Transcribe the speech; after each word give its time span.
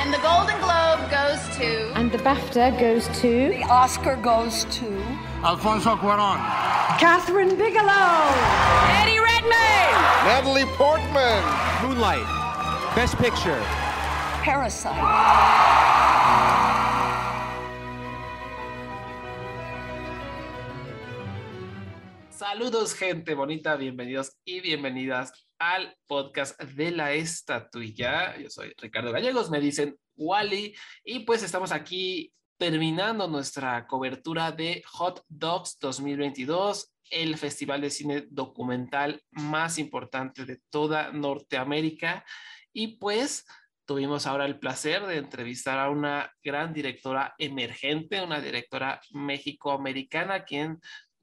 And 0.00 0.14
the 0.14 0.18
Golden 0.18 0.58
Globe 0.60 1.10
goes 1.10 1.40
to. 1.58 1.92
And 1.94 2.10
the 2.10 2.16
BAFTA 2.18 2.80
goes 2.80 3.06
to. 3.20 3.50
The 3.50 3.64
Oscar 3.64 4.16
goes 4.16 4.64
to. 4.76 4.86
Alfonso 5.44 5.94
Cuaron. 5.94 6.38
Catherine 6.98 7.54
Bigelow. 7.54 8.32
Eddie 8.96 9.20
Redmayne. 9.20 9.92
Natalie 10.24 10.64
Portman. 10.76 11.42
Moonlight. 11.82 12.24
Best 12.96 13.18
Picture. 13.18 13.60
Parasite. 14.42 14.96
Saludos 22.30 22.94
gente 22.94 23.34
bonita, 23.34 23.76
bienvenidos 23.76 24.32
y 24.46 24.60
bienvenidas 24.60 25.30
al 25.60 25.94
podcast 26.06 26.58
de 26.60 26.90
la 26.90 27.12
estatuilla. 27.12 28.36
Yo 28.38 28.48
soy 28.48 28.72
Ricardo 28.78 29.12
Gallegos, 29.12 29.50
me 29.50 29.60
dicen 29.60 29.96
Wally 30.16 30.74
y 31.04 31.20
pues 31.20 31.42
estamos 31.42 31.70
aquí 31.70 32.32
terminando 32.56 33.28
nuestra 33.28 33.86
cobertura 33.86 34.52
de 34.52 34.82
Hot 34.86 35.22
Dogs 35.28 35.78
2022, 35.78 36.92
el 37.10 37.36
festival 37.36 37.82
de 37.82 37.90
cine 37.90 38.26
documental 38.30 39.22
más 39.32 39.78
importante 39.78 40.46
de 40.46 40.60
toda 40.70 41.12
Norteamérica 41.12 42.24
y 42.72 42.96
pues 42.96 43.44
tuvimos 43.84 44.26
ahora 44.26 44.46
el 44.46 44.58
placer 44.58 45.04
de 45.06 45.18
entrevistar 45.18 45.78
a 45.78 45.90
una 45.90 46.32
gran 46.42 46.72
directora 46.72 47.34
emergente, 47.36 48.22
una 48.22 48.40
directora 48.40 49.00
mexicoamericana, 49.10 50.44
quien 50.44 50.80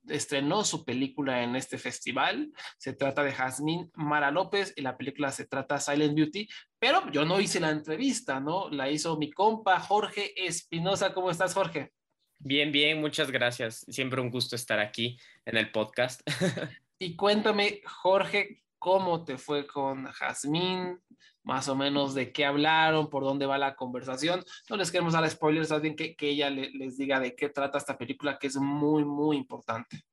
estrenó 0.10 0.64
su 0.64 0.86
película 0.86 1.44
en 1.44 1.56
este 1.56 1.78
festival. 1.78 2.52
Se 2.78 2.94
trata 2.94 3.24
de 3.24 3.32
Jazmín 3.32 3.92
Mara 3.96 4.32
López 4.32 4.74
y 4.76 4.82
la 4.82 4.98
película 4.98 5.32
se 5.32 5.46
trata 5.46 5.80
Silent 5.80 6.16
Beauty, 6.16 6.48
pero 6.80 7.12
yo 7.12 7.26
no 7.26 7.40
hice 7.40 7.60
la 7.60 7.72
entrevista, 7.72 8.40
¿no? 8.40 8.70
La 8.70 8.90
hizo 8.90 9.18
mi 9.18 9.32
compa 9.32 9.80
Jorge 9.80 10.34
Espinosa. 10.46 11.14
¿Cómo 11.14 11.32
estás, 11.32 11.54
Jorge? 11.54 11.92
Bien, 12.40 12.72
bien, 12.72 13.02
muchas 13.02 13.32
gracias. 13.32 13.86
Siempre 13.90 14.22
un 14.22 14.30
gusto 14.30 14.56
estar 14.56 14.80
aquí 14.80 15.18
en 15.46 15.58
el 15.58 15.72
podcast. 15.72 16.22
y 17.00 17.16
cuéntame, 17.16 17.82
Jorge, 17.86 18.64
¿cómo 18.88 19.26
te 19.26 19.38
fue 19.38 19.68
con 19.68 20.06
Jazmín? 20.06 21.02
Más 21.44 21.68
o 21.68 21.76
menos 21.76 22.16
de 22.16 22.32
qué 22.32 22.46
hablaron, 22.46 23.10
por 23.10 23.26
dónde 23.26 23.46
va 23.46 23.58
la 23.58 23.76
conversación. 23.76 24.46
No 24.70 24.78
les 24.78 24.92
queremos 24.92 25.12
dar 25.12 25.30
spoilers, 25.30 25.74
alguien 25.74 25.94
que, 25.94 26.16
que 26.16 26.30
ella 26.30 26.50
le, 26.50 26.72
les 26.72 26.98
diga 26.98 27.20
de 27.20 27.36
qué 27.36 27.50
trata 27.50 27.80
esta 27.80 27.98
película, 27.98 28.40
que 28.40 28.48
es 28.48 28.56
muy, 28.56 29.04
muy 29.04 29.36
importante. 29.36 30.06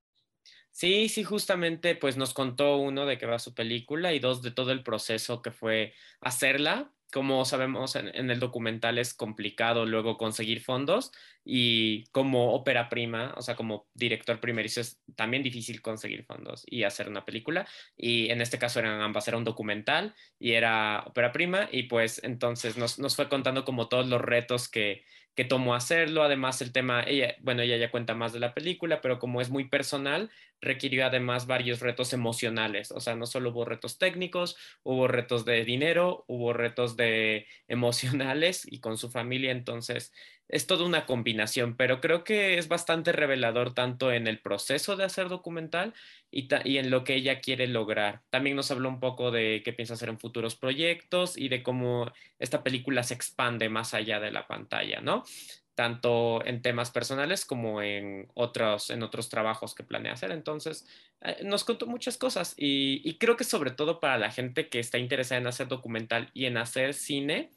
Sí, 0.73 1.09
sí, 1.09 1.23
justamente 1.23 1.95
pues 1.95 2.17
nos 2.17 2.35
contó 2.35 2.79
uno 2.79 3.07
de 3.07 3.17
qué 3.17 3.27
va 3.27 3.39
su 3.39 3.55
película 3.55 4.13
y 4.13 4.19
dos 4.19 4.43
de 4.43 4.51
todo 4.51 4.73
el 4.73 4.83
proceso 4.83 5.41
que 5.41 5.53
fue 5.53 5.95
hacerla. 6.21 6.93
Como 7.15 7.45
sabemos 7.45 7.95
en, 7.95 8.11
en, 8.13 8.29
el 8.33 8.41
documental 8.41 8.99
es 8.99 9.15
complicado 9.15 9.87
luego 9.87 10.17
conseguir 10.17 10.61
fondos 10.61 11.13
y 11.45 12.07
como 12.07 12.55
ópera 12.55 12.89
prima, 12.89 13.35
o 13.37 13.43
sea, 13.43 13.55
como 13.55 13.87
director 13.95 14.41
primerizo 14.41 14.81
es 14.81 15.01
también 15.15 15.45
difícil 15.45 15.81
conseguir 15.81 16.25
fondos 16.25 16.65
y 16.67 16.83
hacer 16.83 17.09
una 17.09 17.25
película. 17.25 17.69
Y 17.97 18.31
en 18.31 18.41
este 18.41 18.59
caso 18.59 18.81
eran 18.81 19.01
ambas, 19.01 19.29
era 19.29 19.37
un 19.37 19.45
documental 19.45 20.17
y 20.41 20.55
era 20.55 21.05
ópera 21.07 21.31
prima 21.31 21.69
y 21.71 21.85
pues 21.85 22.21
entonces 22.25 22.77
nos, 22.77 22.99
nos 22.99 23.15
fue 23.15 23.29
contando 23.29 23.65
como 23.65 23.87
todos 23.89 24.09
los 24.09 24.21
retos 24.21 24.69
que, 24.69 25.05
que 25.35 25.45
tomó 25.45 25.75
hacerlo. 25.75 26.23
Además, 26.23 26.63
el 26.63 26.73
tema, 26.73 27.05
ella, 27.07 27.37
bueno, 27.41 27.63
ella 27.63 27.77
ya 27.77 27.91
cuenta 27.91 28.15
más 28.15 28.33
de 28.33 28.41
la 28.41 28.55
película, 28.55 29.01
pero 29.01 29.19
como 29.21 29.41
es 29.41 29.51
muy 29.51 29.69
personal, 29.69 30.31
requirió 30.61 31.07
además 31.07 31.47
varios 31.47 31.81
retos 31.81 32.13
emocionales. 32.13 32.91
O 32.91 33.01
sea, 33.01 33.15
no 33.15 33.27
solo 33.27 33.51
hubo 33.51 33.65
retos 33.65 33.99
técnicos, 33.99 34.57
hubo 34.83 35.09
retos 35.09 35.45
de 35.45 35.65
dinero, 35.65 36.25
hubo 36.27 36.53
retos 36.53 36.97
de 36.97 37.47
emocionales 37.69 38.67
y 38.71 38.81
con 38.81 38.99
su 38.99 39.11
familia. 39.11 39.53
Entonces, 39.53 40.13
es 40.49 40.67
toda 40.67 40.85
una 40.85 41.07
combinación, 41.07 41.77
pero 41.77 42.01
creo 42.01 42.23
que 42.23 42.59
es 42.59 42.69
bastante 42.69 43.13
revelador 43.13 43.75
tanto 43.75 44.13
en 44.13 44.27
el 44.27 44.41
proceso 44.41 44.95
de 44.97 45.05
hacer 45.05 45.29
documental 45.29 45.95
y, 46.31 46.49
y, 46.65 46.79
en 46.79 46.91
lo 46.91 47.03
que 47.05 47.15
ella 47.15 47.41
quiere 47.41 47.67
lograr. 47.67 48.23
También 48.31 48.57
nos 48.57 48.71
habló 48.71 48.89
un 48.89 49.01
poco 49.01 49.31
de 49.31 49.63
qué 49.65 49.73
piensa 49.73 49.95
hacer 49.95 50.11
en 50.11 50.19
futuros 50.19 50.55
proyectos 50.57 51.39
y 51.39 51.49
de 51.49 51.63
cómo 51.63 52.13
esta 52.39 52.63
película 52.63 53.03
se 53.03 53.15
expande 53.15 53.69
más 53.69 53.95
allá 53.95 54.21
de 54.21 54.33
la 54.33 54.47
pantalla, 54.47 55.01
¿no? 55.01 55.25
Tanto 55.75 56.45
en 56.47 56.63
temas 56.63 56.91
personales 56.91 57.45
como 57.45 57.83
en 57.83 58.29
otros, 58.35 58.91
en 58.91 59.03
otros 59.03 59.29
trabajos 59.29 59.75
que 59.75 59.83
planea 59.83 60.13
hacer. 60.13 60.31
Entonces, 60.31 60.87
eh, 61.21 61.39
nos 61.45 61.65
contó 61.65 61.87
muchas 61.87 62.17
cosas 62.17 62.55
y, 62.57 63.17
creo 63.19 63.37
que 63.37 63.45
sobre 63.45 63.71
todo 63.71 64.01
para 64.01 64.19
la 64.19 64.31
gente 64.31 64.69
que 64.69 64.79
está 64.79 64.99
interesada 64.99 65.41
en 65.41 65.47
hacer 65.47 65.69
documental 65.69 66.31
y 66.33 66.47
en 66.47 66.57
hacer 66.57 66.95
cine, 66.95 67.51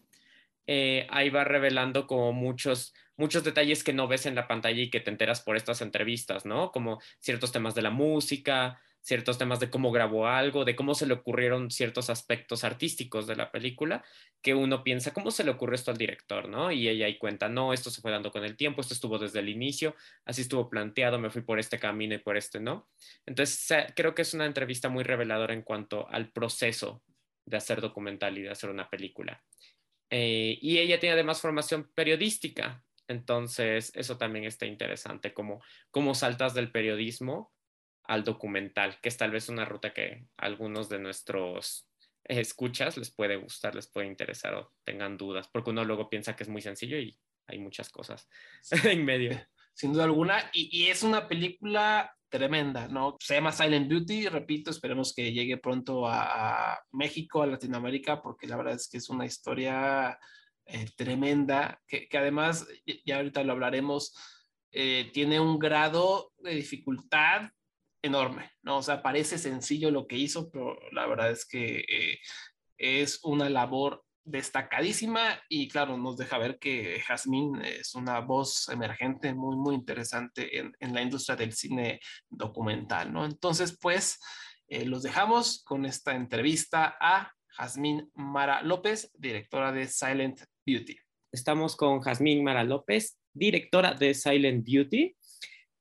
eh, 0.67 1.07
ahí 1.09 1.29
va 1.29 1.43
revelando 1.43 2.07
como 2.07 2.33
muchos, 2.33 2.93
muchos 3.15 3.43
detalles 3.43 3.83
que 3.83 3.93
no 3.93 4.07
ves 4.07 4.25
en 4.25 4.35
la 4.35 4.47
pantalla 4.47 4.81
y 4.81 4.89
que 4.89 4.99
te 4.99 5.11
enteras 5.11 5.41
por 5.41 5.55
estas 5.55 5.81
entrevistas, 5.81 6.45
¿no? 6.45 6.71
Como 6.71 6.99
ciertos 7.19 7.51
temas 7.51 7.75
de 7.75 7.83
la 7.83 7.89
música, 7.91 8.81
ciertos 9.07 9.37
temas 9.37 9.61
de 9.61 9.69
cómo 9.69 9.93
grabó 9.93 10.27
algo, 10.27 10.65
de 10.65 10.75
cómo 10.75 10.93
se 10.93 11.05
le 11.05 11.13
ocurrieron 11.13 11.71
ciertos 11.71 12.09
aspectos 12.09 12.65
artísticos 12.65 13.25
de 13.25 13.37
la 13.37 13.53
película, 13.53 14.03
que 14.41 14.53
uno 14.53 14.83
piensa, 14.83 15.13
¿cómo 15.13 15.31
se 15.31 15.45
le 15.45 15.51
ocurrió 15.51 15.75
esto 15.75 15.91
al 15.91 15.97
director, 15.97 16.49
no? 16.49 16.73
Y 16.73 16.89
ella 16.89 17.05
ahí 17.05 17.17
cuenta, 17.17 17.47
no, 17.47 17.71
esto 17.71 17.89
se 17.89 18.01
fue 18.01 18.11
dando 18.11 18.33
con 18.33 18.43
el 18.43 18.57
tiempo, 18.57 18.81
esto 18.81 18.93
estuvo 18.93 19.17
desde 19.17 19.39
el 19.39 19.47
inicio, 19.47 19.95
así 20.25 20.41
estuvo 20.41 20.69
planteado, 20.69 21.19
me 21.19 21.29
fui 21.29 21.41
por 21.41 21.57
este 21.57 21.79
camino 21.79 22.15
y 22.15 22.17
por 22.17 22.35
este, 22.35 22.59
¿no? 22.59 22.89
Entonces, 23.25 23.93
creo 23.95 24.13
que 24.13 24.23
es 24.23 24.33
una 24.33 24.45
entrevista 24.45 24.89
muy 24.89 25.05
reveladora 25.05 25.53
en 25.53 25.61
cuanto 25.61 26.09
al 26.09 26.29
proceso 26.33 27.01
de 27.45 27.55
hacer 27.55 27.79
documental 27.79 28.37
y 28.37 28.41
de 28.41 28.49
hacer 28.49 28.69
una 28.69 28.89
película. 28.89 29.41
Eh, 30.09 30.59
y 30.61 30.79
ella 30.79 30.99
tiene 30.99 31.13
además 31.13 31.39
formación 31.39 31.89
periodística, 31.95 32.83
entonces 33.07 33.93
eso 33.95 34.17
también 34.17 34.43
está 34.43 34.65
interesante, 34.65 35.33
como 35.33 35.61
cómo 35.91 36.13
saltas 36.13 36.53
del 36.53 36.73
periodismo 36.73 37.53
al 38.07 38.23
documental, 38.23 38.99
que 39.01 39.09
es 39.09 39.17
tal 39.17 39.31
vez 39.31 39.49
una 39.49 39.65
ruta 39.65 39.93
que 39.93 40.25
algunos 40.37 40.89
de 40.89 40.99
nuestros 40.99 41.87
escuchas 42.23 42.97
les 42.97 43.11
puede 43.11 43.37
gustar, 43.37 43.75
les 43.75 43.87
puede 43.87 44.07
interesar 44.07 44.53
o 44.55 44.73
tengan 44.83 45.17
dudas, 45.17 45.47
porque 45.51 45.69
uno 45.69 45.85
luego 45.85 46.09
piensa 46.09 46.35
que 46.35 46.43
es 46.43 46.49
muy 46.49 46.61
sencillo 46.61 46.97
y 46.97 47.17
hay 47.47 47.59
muchas 47.59 47.89
cosas 47.89 48.27
en 48.83 49.05
medio. 49.05 49.37
Sin 49.73 49.93
duda 49.93 50.05
alguna, 50.05 50.49
y, 50.53 50.69
y 50.71 50.87
es 50.87 51.03
una 51.03 51.27
película 51.27 52.13
tremenda, 52.29 52.87
¿no? 52.87 53.15
Se 53.19 53.35
llama 53.35 53.51
Silent 53.51 53.87
Beauty, 53.87 54.27
repito, 54.27 54.71
esperemos 54.71 55.13
que 55.13 55.31
llegue 55.31 55.57
pronto 55.57 56.07
a, 56.07 56.73
a 56.73 56.79
México, 56.91 57.41
a 57.41 57.47
Latinoamérica, 57.47 58.21
porque 58.21 58.47
la 58.47 58.57
verdad 58.57 58.73
es 58.73 58.89
que 58.89 58.97
es 58.97 59.09
una 59.09 59.25
historia 59.25 60.17
eh, 60.65 60.87
tremenda, 60.95 61.79
que, 61.87 62.07
que, 62.07 62.17
además, 62.17 62.67
ya 63.05 63.17
ahorita 63.17 63.43
lo 63.43 63.53
hablaremos, 63.53 64.13
eh, 64.71 65.09
tiene 65.13 65.39
un 65.39 65.59
grado 65.59 66.33
de 66.39 66.55
dificultad 66.55 67.49
enorme, 68.01 68.51
¿no? 68.61 68.77
O 68.77 68.81
sea, 68.81 69.01
parece 69.01 69.37
sencillo 69.37 69.91
lo 69.91 70.07
que 70.07 70.17
hizo, 70.17 70.49
pero 70.51 70.77
la 70.91 71.07
verdad 71.07 71.31
es 71.31 71.45
que 71.45 71.85
eh, 71.87 72.19
es 72.77 73.19
una 73.23 73.49
labor 73.49 74.03
destacadísima 74.23 75.41
y 75.47 75.69
claro, 75.69 75.97
nos 75.97 76.17
deja 76.17 76.37
ver 76.37 76.59
que 76.59 76.99
Jazmín 76.99 77.61
es 77.61 77.95
una 77.95 78.19
voz 78.19 78.67
emergente 78.69 79.33
muy, 79.33 79.55
muy 79.55 79.75
interesante 79.75 80.59
en, 80.59 80.73
en 80.79 80.93
la 80.93 81.01
industria 81.01 81.37
del 81.37 81.53
cine 81.53 81.99
documental, 82.29 83.11
¿no? 83.13 83.25
Entonces, 83.25 83.77
pues, 83.81 84.19
eh, 84.67 84.85
los 84.85 85.01
dejamos 85.01 85.63
con 85.63 85.85
esta 85.85 86.13
entrevista 86.13 86.97
a 86.99 87.31
Jazmín 87.57 88.11
Mara 88.13 88.61
López, 88.61 89.09
directora 89.17 89.71
de 89.71 89.87
Silent 89.87 90.41
Beauty. 90.65 90.97
Estamos 91.31 91.77
con 91.77 92.01
Jazmín 92.01 92.43
Mara 92.43 92.65
López, 92.65 93.17
directora 93.33 93.93
de 93.93 94.13
Silent 94.13 94.65
Beauty. 94.65 95.15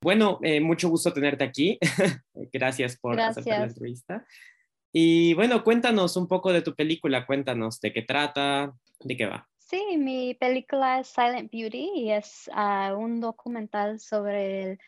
Bueno, 0.00 0.38
eh, 0.42 0.60
mucho 0.60 0.88
gusto 0.88 1.12
tenerte 1.12 1.44
aquí. 1.44 1.78
Gracias 2.52 2.98
por 2.98 3.16
Gracias. 3.16 3.38
aceptar 3.38 3.60
la 3.60 3.66
entrevista. 3.66 4.26
Y 4.92 5.34
bueno, 5.34 5.62
cuéntanos 5.62 6.16
un 6.16 6.26
poco 6.26 6.52
de 6.52 6.62
tu 6.62 6.74
película, 6.74 7.26
cuéntanos 7.26 7.80
de 7.80 7.92
qué 7.92 8.02
trata, 8.02 8.72
de 9.00 9.16
qué 9.16 9.26
va. 9.26 9.48
Sí, 9.58 9.96
mi 9.96 10.34
película 10.34 11.00
es 11.00 11.08
Silent 11.08 11.50
Beauty 11.50 11.90
y 11.96 12.12
es 12.12 12.48
uh, 12.54 12.94
un 12.94 13.20
documental 13.20 13.98
sobre 13.98 14.62
el, 14.62 14.78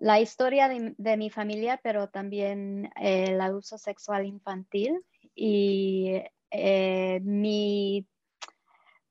la 0.00 0.20
historia 0.20 0.68
de, 0.68 0.94
de, 0.96 1.16
mi 1.16 1.28
familia, 1.28 1.78
pero 1.82 2.08
también 2.08 2.90
eh, 3.00 3.26
el 3.28 3.40
abuso 3.40 3.76
sexual 3.76 4.24
infantil 4.24 4.98
y 5.34 6.22
eh, 6.50 7.20
mi, 7.22 8.06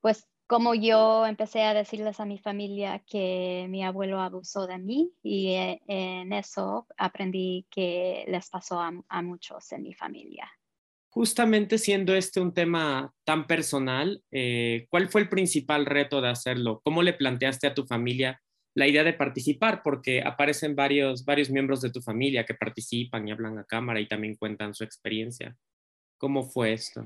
pues 0.01 0.27
como 0.47 0.73
yo 0.73 1.25
empecé 1.25 1.63
a 1.63 1.73
decirles 1.73 2.21
a 2.21 2.25
mi 2.25 2.39
familia 2.39 3.03
que 3.05 3.67
mi 3.69 3.83
abuelo 3.83 4.21
abusó 4.21 4.65
de 4.65 4.77
mí 4.77 5.11
y 5.21 5.49
eh, 5.49 5.81
en 5.88 6.31
eso 6.31 6.88
aprendí 6.97 7.67
que 7.69 8.23
les 8.27 8.49
pasó 8.49 8.79
a, 8.79 8.94
a, 9.09 9.21
muchos 9.21 9.69
en 9.73 9.83
mi 9.83 9.94
familia. 9.94 10.49
Justamente 11.09 11.77
siendo 11.77 12.15
este 12.15 12.39
un 12.39 12.53
tema 12.53 13.13
tan 13.25 13.45
personal, 13.45 14.23
eh, 14.31 14.88
¿cuál 14.89 15.09
fue 15.09 15.21
el 15.21 15.29
principal 15.29 15.85
reto 15.85 16.21
de 16.21 16.29
hacerlo? 16.29 16.79
¿Cómo 16.83 17.03
le 17.03 17.13
planteaste 17.13 17.67
a 17.67 17.73
tu 17.73 17.85
familia 17.85 18.41
la 18.73 18.88
idea 18.88 19.03
de 19.03 19.13
participar? 19.13 19.81
Porque 19.83 20.21
aparecen 20.21 20.75
varios, 20.75 21.25
varios 21.25 21.49
miembros 21.49 21.81
de 21.81 21.91
tu 21.91 22.01
familia 22.01 22.45
que 22.45 22.53
participan 22.53 23.27
y 23.27 23.31
hablan 23.31 23.57
a 23.57 23.65
cámara 23.65 23.99
y 23.99 24.07
también 24.07 24.35
cuentan 24.35 24.73
su 24.73 24.85
experiencia. 24.85 25.57
¿Cómo 26.17 26.44
fue 26.44 26.71
esto? 26.71 27.03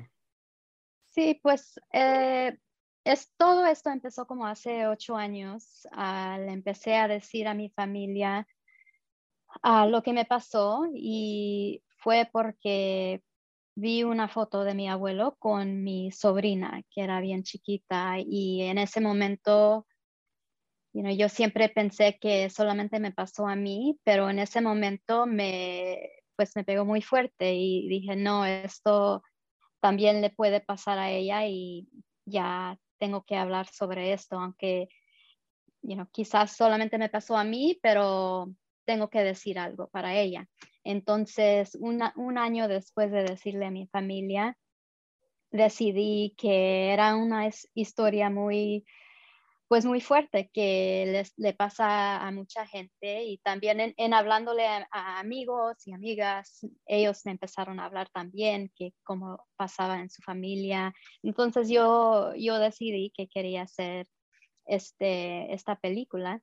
Sí, 1.05 1.39
pues... 1.41 1.79
Eh, 1.91 2.55
es, 3.03 3.31
todo 3.37 3.65
esto 3.65 3.89
empezó 3.89 4.25
como 4.25 4.45
hace 4.45 4.87
ocho 4.87 5.15
años. 5.15 5.87
le 5.93 6.51
empecé 6.51 6.95
a 6.95 7.07
decir 7.07 7.47
a 7.47 7.53
mi 7.53 7.69
familia 7.69 8.47
lo 9.87 10.01
que 10.01 10.13
me 10.13 10.25
pasó 10.25 10.87
y 10.93 11.83
fue 11.97 12.29
porque 12.31 13.21
vi 13.75 14.03
una 14.03 14.27
foto 14.27 14.63
de 14.63 14.73
mi 14.73 14.89
abuelo 14.89 15.35
con 15.39 15.83
mi 15.83 16.11
sobrina, 16.11 16.83
que 16.91 17.01
era 17.01 17.19
bien 17.21 17.43
chiquita, 17.43 18.15
y 18.19 18.61
en 18.63 18.77
ese 18.77 19.01
momento, 19.01 19.87
yo 20.93 21.29
siempre 21.29 21.69
pensé 21.69 22.17
que 22.19 22.49
solamente 22.49 22.99
me 22.99 23.11
pasó 23.11 23.47
a 23.47 23.55
mí, 23.55 23.99
pero 24.03 24.29
en 24.29 24.39
ese 24.39 24.61
momento 24.61 25.25
me, 25.25 26.09
pues 26.35 26.55
me 26.55 26.63
pegó 26.63 26.85
muy 26.85 27.01
fuerte 27.01 27.53
y 27.53 27.87
dije, 27.87 28.15
no, 28.15 28.45
esto 28.45 29.23
también 29.79 30.21
le 30.21 30.29
puede 30.31 30.59
pasar 30.59 30.99
a 30.99 31.09
ella 31.09 31.47
y 31.47 31.87
ya 32.25 32.77
tengo 33.01 33.23
que 33.23 33.35
hablar 33.35 33.65
sobre 33.65 34.13
esto, 34.13 34.39
aunque 34.39 34.87
quizás 36.11 36.55
solamente 36.55 36.99
me 36.99 37.09
pasó 37.09 37.35
a 37.35 37.43
mí, 37.43 37.79
pero 37.81 38.53
tengo 38.85 39.09
que 39.09 39.23
decir 39.23 39.57
algo 39.57 39.89
para 39.89 40.15
ella. 40.15 40.47
Entonces, 40.83 41.75
un 41.81 42.37
año 42.37 42.67
después 42.67 43.11
de 43.11 43.23
decirle 43.23 43.65
a 43.65 43.71
mi 43.71 43.87
familia, 43.87 44.55
decidí 45.49 46.35
que 46.37 46.93
era 46.93 47.15
una 47.15 47.49
historia 47.73 48.29
muy, 48.29 48.85
pues 49.71 49.85
muy 49.85 50.01
fuerte 50.01 50.51
que 50.53 51.23
le 51.37 51.53
pasa 51.53 52.27
a 52.27 52.29
mucha 52.31 52.67
gente 52.67 53.23
y 53.23 53.37
también 53.37 53.93
en, 53.95 54.13
hablándole 54.13 54.67
a, 54.67 54.85
amigos 55.17 55.87
y 55.87 55.93
amigas, 55.93 56.67
ellos 56.85 57.21
me 57.23 57.31
empezaron 57.31 57.79
a 57.79 57.85
hablar 57.85 58.09
también 58.09 58.69
que 58.75 58.93
cómo 59.05 59.47
pasaba 59.55 60.01
en 60.01 60.09
su 60.09 60.21
familia. 60.23 60.93
Entonces 61.23 61.69
yo, 61.69 62.33
yo 62.35 62.59
decidí 62.59 63.13
que 63.15 63.29
quería 63.29 63.61
hacer 63.61 64.07
este, 64.65 65.53
esta 65.53 65.77
película 65.77 66.41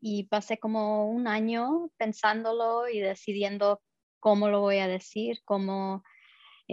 y 0.00 0.28
pasé 0.28 0.58
como 0.58 1.10
un 1.10 1.26
año 1.26 1.90
pensándolo 1.96 2.88
y 2.88 3.00
decidiendo 3.00 3.82
cómo 4.20 4.48
lo 4.48 4.60
voy 4.60 4.78
a 4.78 4.86
decir, 4.86 5.40
cómo, 5.44 6.04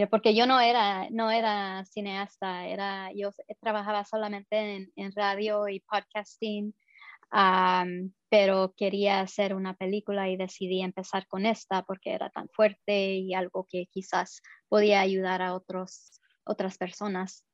porque 0.10 0.34
yo 0.34 0.46
no 0.46 0.60
era, 0.60 1.10
no 1.10 1.32
era 1.32 1.84
cineasta, 1.86 2.66
era, 2.68 3.12
yo 3.14 3.32
trabajaba 3.60 4.06
solamente 4.06 4.90
en, 4.96 5.12
radio 5.14 5.68
y 5.68 5.82
podcasting, 5.82 6.74
pero 8.30 8.74
quería 8.78 9.22
hacer 9.22 9.54
una 9.54 9.76
película 9.76 10.30
y 10.30 10.38
decidí 10.38 10.82
empezar 10.82 11.28
con 11.28 11.46
esta 11.46 11.84
porque 11.84 12.14
era 12.14 12.30
tan 12.30 12.48
fuerte 12.50 13.16
y 13.16 13.34
algo 13.34 13.68
que 13.70 13.88
quizás 13.88 14.42
podía 14.70 15.02
ayudar 15.02 15.42
a 15.42 15.54
otros, 15.54 16.22
otras 16.46 16.78
personas. 16.78 17.46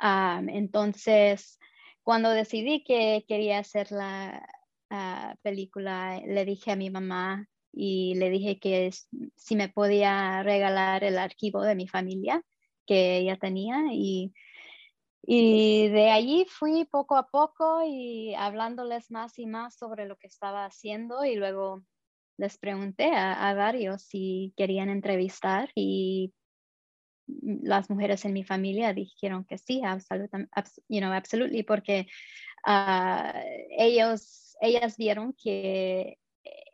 entonces, 0.00 1.58
cuando 2.02 2.30
decidí 2.30 2.84
que 2.84 3.24
quería 3.26 3.58
hacer 3.58 3.90
la 3.90 4.46
ah, 4.90 5.34
película, 5.42 6.20
le 6.26 6.44
dije 6.44 6.72
a 6.72 6.76
mi 6.76 6.90
mamá 6.90 7.48
y 7.76 8.14
le 8.14 8.30
dije 8.30 8.58
que 8.58 8.90
si 9.36 9.56
me 9.56 9.68
podía 9.68 10.42
regalar 10.42 11.02
el 11.04 11.18
archivo 11.18 11.62
de 11.62 11.74
mi 11.74 11.88
familia 11.88 12.42
que 12.86 13.18
ella 13.18 13.36
tenía 13.36 13.82
y, 13.92 14.32
y 15.22 15.88
de 15.88 16.10
allí 16.10 16.46
fui 16.48 16.84
poco 16.84 17.16
a 17.16 17.28
poco 17.28 17.82
y 17.84 18.34
hablándoles 18.34 19.10
más 19.10 19.38
y 19.38 19.46
más 19.46 19.76
sobre 19.76 20.06
lo 20.06 20.16
que 20.16 20.28
estaba 20.28 20.66
haciendo 20.66 21.24
y 21.24 21.34
luego 21.36 21.82
les 22.36 22.58
pregunté 22.58 23.10
a, 23.14 23.54
varios 23.54 24.02
si 24.02 24.52
querían 24.56 24.88
entrevistar 24.88 25.70
y 25.74 26.32
las 27.26 27.88
mujeres 27.90 28.24
en 28.24 28.34
mi 28.34 28.44
familia 28.44 28.92
dijeron 28.92 29.44
que 29.44 29.56
sí, 29.56 29.82
absolutamente, 29.84 30.50
absolutely, 30.52 31.62
porque 31.62 32.06
uh, 32.66 33.38
ellos, 33.78 34.56
ellas 34.60 34.96
vieron 34.96 35.32
que 35.32 36.18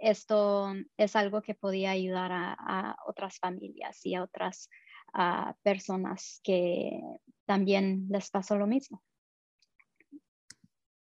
esto 0.01 0.73
es 0.97 1.17
algo 1.17 1.43
que 1.43 1.55
podía 1.55 1.91
ayudar 1.91 2.33
a, 2.33 2.57
a 2.59 2.97
otras 3.07 3.39
familias 3.39 4.05
y 4.05 4.15
a 4.15 4.23
otras 4.23 4.69
uh, 5.15 5.53
personas 5.63 6.41
que 6.43 7.01
también 7.47 8.07
les 8.11 8.31
pasó 8.31 8.57
lo 8.57 8.67
mismo. 8.67 9.03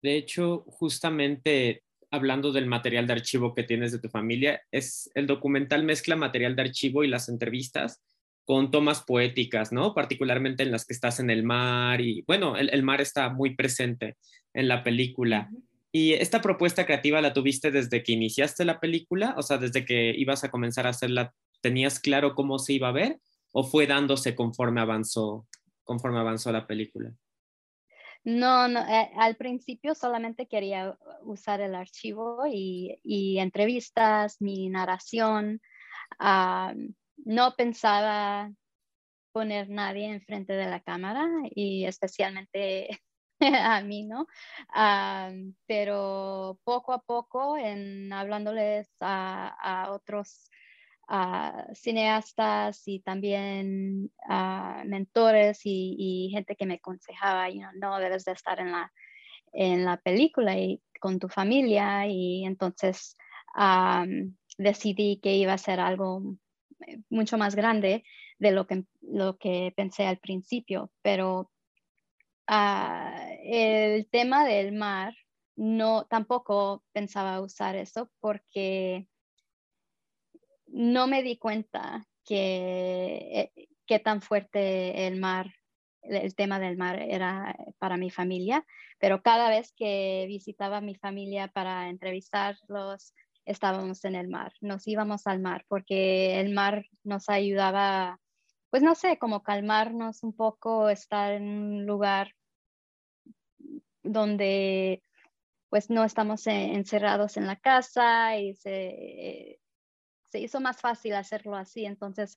De 0.01 0.17
hecho, 0.17 0.65
justamente 0.67 1.83
hablando 2.11 2.51
del 2.51 2.67
material 2.67 3.07
de 3.07 3.13
archivo 3.13 3.55
que 3.55 3.63
tienes 3.63 3.91
de 3.91 3.99
tu 3.99 4.07
familia, 4.07 4.61
es 4.71 5.09
el 5.15 5.25
documental 5.25 5.83
mezcla 5.83 6.15
material 6.15 6.55
de 6.55 6.61
archivo 6.61 7.03
y 7.03 7.07
las 7.07 7.27
entrevistas 7.27 8.03
con 8.45 8.69
tomas 8.69 9.01
poéticas, 9.01 9.71
¿no? 9.71 9.95
Particularmente 9.95 10.61
en 10.61 10.71
las 10.71 10.85
que 10.85 10.93
estás 10.93 11.19
en 11.19 11.29
el 11.31 11.43
mar 11.43 12.01
y, 12.01 12.23
bueno, 12.27 12.55
el, 12.55 12.83
mar 12.83 13.01
está 13.01 13.29
muy 13.29 13.55
presente 13.55 14.17
en 14.53 14.67
la 14.67 14.83
película. 14.83 15.49
¿Y 15.95 16.13
esta 16.13 16.41
propuesta 16.41 16.87
creativa 16.87 17.21
la 17.21 17.33
tuviste 17.33 17.69
desde 17.69 18.01
que 18.01 18.13
iniciaste 18.13 18.65
la 18.65 18.79
película? 18.79 19.35
O 19.37 19.43
sea, 19.43 19.59
desde 19.59 19.85
que 19.85 20.11
ibas 20.17 20.43
a 20.43 20.49
comenzar 20.49 20.87
a 20.87 20.89
hacerla, 20.89 21.35
¿tenías 21.61 21.99
claro 21.99 22.33
cómo 22.33 22.57
se 22.57 22.73
iba 22.73 22.87
a 22.87 22.93
ver? 22.93 23.19
¿O 23.51 23.63
fue 23.63 23.85
dándose 23.85 24.33
conforme 24.33 24.81
avanzó, 24.81 25.47
conforme 25.83 26.17
avanzó 26.17 26.51
la 26.51 26.65
película? 26.65 27.13
No, 28.23 28.67
eh, 28.67 29.11
al 29.17 29.35
principio 29.35 29.93
solamente 29.93 30.47
quería 30.47 30.97
usar 31.21 31.61
el 31.61 31.75
archivo 31.75 32.43
y, 32.51 33.37
entrevistas, 33.37 34.41
mi 34.41 34.69
narración 34.69 35.61
no 37.17 37.55
pensaba 37.55 38.51
poner 39.31 39.69
nadie 39.69 40.07
enfrente 40.07 40.53
de 40.53 40.65
la 40.65 40.79
cámara 40.79 41.27
y 41.53 41.85
especialmente 41.85 42.99
a 43.79 43.81
mí, 43.81 44.03
¿no? 44.03 44.27
pero 45.67 46.59
poco 46.63 46.93
a 46.93 47.01
poco, 47.01 47.57
en 47.57 48.11
hablándoles 48.13 48.89
a, 48.99 49.89
otros 49.91 50.49
cineastas 51.73 52.87
y 52.87 53.01
también 53.01 54.11
a 54.27 54.83
mentores 54.85 55.61
y, 55.63 56.29
gente 56.31 56.55
que 56.55 56.65
me 56.65 56.75
aconsejaba, 56.75 57.47
no 57.75 57.99
debes 57.99 58.25
de 58.25 58.31
estar 58.31 58.59
en 58.59 58.71
la, 58.71 58.91
en 59.51 59.85
la 59.85 59.97
película 59.97 60.57
y 60.57 60.81
con 60.99 61.19
tu 61.19 61.29
familia 61.29 62.07
y 62.07 62.45
entonces 62.45 63.17
decidí 64.57 65.19
que 65.21 65.35
iba 65.35 65.53
a 65.53 65.57
ser 65.57 65.79
algo 65.79 66.37
mucho 67.09 67.37
más 67.37 67.55
grande 67.55 68.03
de 68.39 68.51
lo 68.51 68.67
que, 68.67 68.85
lo 69.01 69.37
que 69.37 69.73
pensé 69.75 70.05
al 70.05 70.17
principio, 70.17 70.91
pero 71.01 71.49
ah, 72.47 73.27
el 73.43 74.07
tema 74.09 74.45
del 74.45 74.73
mar, 74.73 75.13
no, 75.55 76.05
tampoco 76.05 76.83
pensaba 76.93 77.41
usar 77.41 77.75
eso 77.75 78.09
porque 78.19 79.07
no 80.67 81.07
me 81.07 81.21
di 81.23 81.37
cuenta 81.37 82.07
que, 82.25 83.51
eh, 83.55 83.67
qué 83.85 83.99
tan 83.99 84.21
fuerte 84.21 85.07
el 85.07 85.19
mar, 85.19 85.53
el 86.01 86.35
tema 86.35 86.59
del 86.59 86.77
mar 86.77 86.99
era 86.99 87.55
para 87.79 87.97
mi 87.97 88.09
familia, 88.09 88.65
pero 88.99 89.21
cada 89.21 89.49
vez 89.49 89.73
que 89.75 90.25
visitaba 90.27 90.81
mi 90.81 90.95
familia 90.95 91.47
para 91.47 91.89
entrevistarlos, 91.89 93.13
estábamos 93.45 94.03
en 94.05 94.15
el 94.15 94.27
mar, 94.27 94.53
nos 94.61 94.87
íbamos 94.87 95.27
al 95.27 95.39
mar 95.39 95.65
porque 95.67 96.39
el 96.39 96.53
mar 96.53 96.85
nos 97.03 97.29
ayudaba, 97.29 98.19
pues 98.73 98.81
no 98.81 98.95
sé, 98.95 99.19
como 99.19 99.43
calmarnos 99.43 100.23
un 100.23 100.33
poco, 100.33 100.89
estar 100.89 101.31
en 101.33 101.43
un 101.43 101.85
lugar 101.85 102.33
donde 104.01 105.03
pues 105.69 105.91
no 105.91 106.03
estamos 106.03 106.47
encerrados 106.47 107.37
en 107.37 107.45
la 107.45 107.55
casa 107.55 108.35
y 108.35 108.55
se, 108.55 109.59
se 110.31 110.39
hizo 110.39 110.59
más 110.59 110.81
fácil 110.81 111.13
hacerlo 111.13 111.55
así. 111.55 111.85
Entonces, 111.85 112.35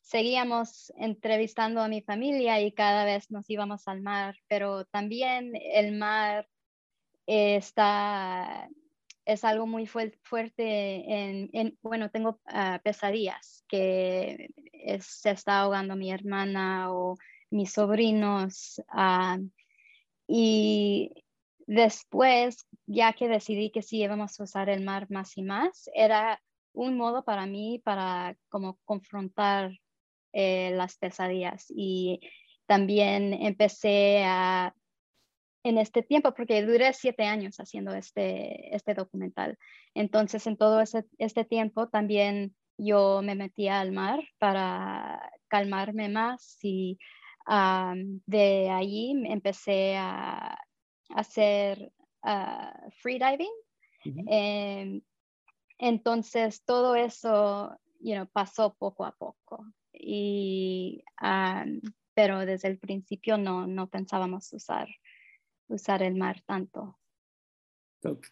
seguíamos 0.00 0.92
entrevistando 0.96 1.80
a 1.80 1.86
mi 1.86 2.02
familia 2.02 2.60
y 2.60 2.72
cada 2.72 3.04
vez 3.04 3.30
nos 3.30 3.48
íbamos 3.48 3.86
al 3.86 4.00
mar, 4.00 4.34
pero 4.48 4.84
también 4.86 5.52
el 5.54 5.96
mar 5.96 6.48
está 7.24 8.68
es 9.26 9.44
algo 9.44 9.66
muy 9.66 9.86
fuerte 9.86 10.54
en, 10.62 11.78
bueno, 11.82 12.10
tengo 12.10 12.40
ah, 12.46 12.80
pesadillas 12.82 13.64
que 13.68 14.50
se 15.00 15.30
está 15.30 15.60
ahogando 15.60 15.96
mi 15.96 16.12
hermana 16.12 16.92
o 16.92 17.16
mis 17.50 17.72
sobrinos. 17.72 18.80
Ah, 18.88 19.38
y 20.28 21.12
después, 21.66 22.66
ya 22.86 23.12
que 23.12 23.28
decidí 23.28 23.70
que 23.70 23.82
sí 23.82 24.00
íbamos 24.00 24.38
a 24.38 24.44
usar 24.44 24.70
el 24.70 24.84
mar 24.84 25.10
más 25.10 25.36
y 25.36 25.42
más, 25.42 25.90
era 25.92 26.40
un 26.72 26.96
modo 26.96 27.24
para 27.24 27.46
mí 27.46 27.80
para 27.84 28.36
como 28.48 28.78
confrontar 28.84 29.72
eh, 30.32 30.70
las 30.74 30.98
pesadillas 30.98 31.66
y 31.68 32.20
también 32.66 33.32
empecé 33.32 34.22
a 34.24 34.72
en 35.68 35.78
este 35.78 36.02
tiempo, 36.02 36.32
porque 36.34 36.64
duré 36.64 36.92
siete 36.92 37.24
años 37.24 37.58
haciendo 37.58 37.94
este, 37.94 38.74
este 38.74 38.94
documental. 38.94 39.58
Entonces, 39.94 40.46
en 40.46 40.56
todo 40.56 40.80
ese, 40.80 41.04
este 41.18 41.44
tiempo 41.44 41.88
también 41.88 42.54
yo 42.78 43.22
me 43.22 43.34
metía 43.34 43.80
al 43.80 43.92
mar 43.92 44.20
para 44.38 45.32
calmarme 45.48 46.08
más 46.08 46.58
y 46.62 46.98
Um, 47.46 48.20
de 48.26 48.70
allí 48.70 49.14
empecé 49.26 49.96
a, 49.96 50.58
hacer 51.10 51.92
uh, 52.24 52.90
freediving. 53.00 53.52
Em, 54.26 55.00
entonces, 55.78 56.64
todo 56.64 56.96
eso 56.96 57.76
you 58.00 58.14
know, 58.14 58.26
pasó 58.26 58.74
poco 58.74 59.04
a 59.04 59.12
poco. 59.12 59.64
Y, 59.92 61.04
um, 61.22 61.80
pero 62.14 62.44
desde 62.44 62.68
el 62.68 62.78
principio 62.78 63.38
no, 63.38 63.66
no 63.68 63.88
pensábamos 63.88 64.52
usar, 64.52 64.88
usar 65.68 66.02
el 66.02 66.14
mar 66.14 66.42
tanto. 66.46 66.98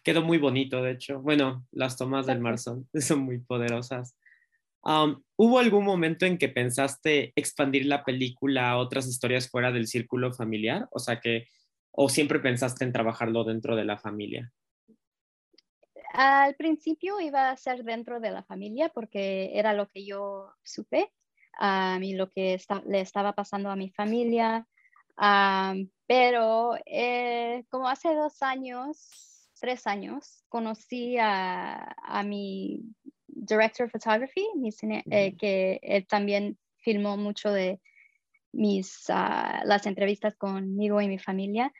Quedó 0.03 0.21
muy 0.21 0.37
bonito, 0.37 0.81
de 0.81 0.91
hecho. 0.91 1.21
Bueno, 1.21 1.65
las 1.71 1.97
tomas 1.97 2.25
del 2.25 2.39
mar 2.39 2.57
son, 2.57 2.87
son 2.93 3.19
muy 3.19 3.39
poderosas. 3.39 4.15
Um, 4.83 5.23
¿Hubo 5.35 5.57
algún 5.57 5.83
momento 5.83 6.27
en 6.27 6.37
que 6.37 6.47
pensaste 6.47 7.33
expandir 7.35 7.87
la 7.87 8.03
película 8.03 8.69
a 8.69 8.77
otras 8.77 9.07
historias 9.07 9.49
fuera 9.49 9.71
del 9.71 9.87
círculo 9.87 10.31
familiar? 10.31 10.87
O 10.91 10.99
sea 10.99 11.19
que, 11.19 11.47
o 11.91 12.07
siempre 12.07 12.39
pensaste 12.39 12.85
en 12.85 12.93
trabajarlo 12.93 13.43
dentro 13.43 13.75
de 13.75 13.85
la 13.85 13.97
familia? 13.97 14.53
Al 16.13 16.55
principio 16.55 17.19
iba 17.19 17.49
a 17.49 17.57
ser 17.57 17.83
dentro 17.83 18.19
de 18.19 18.31
la 18.31 18.43
familia 18.43 18.89
porque 18.89 19.51
era 19.57 19.73
lo 19.73 19.89
que 19.89 20.05
yo 20.05 20.53
supe 20.63 21.11
um, 21.59 22.01
y 22.03 22.13
lo 22.13 22.31
que 22.31 22.61
le 22.85 23.01
estaba 23.01 23.33
pasando 23.33 23.71
a 23.71 23.75
mi 23.75 23.89
familia. 23.89 24.67
Um, 25.17 25.89
pero 26.07 26.75
eh, 26.85 27.63
como 27.69 27.87
hace 27.87 28.13
dos 28.13 28.41
años, 28.41 29.49
tres 29.59 29.87
años, 29.87 30.43
conocí 30.49 31.17
a, 31.17 31.95
a 32.03 32.23
mi 32.23 32.81
director 33.27 33.85
of 33.85 33.91
photography, 33.91 34.45
eh, 35.11 35.35
que 35.37 35.79
él 35.81 36.05
también 36.07 36.57
filmó 36.77 37.17
mucho 37.17 37.51
de 37.51 37.81
mis, 38.51 39.05
ah, 39.09 39.61
las 39.65 39.85
entrevistas 39.85 40.35
conmigo 40.35 41.01
y 41.01 41.07
mi 41.07 41.19
familia. 41.19 41.71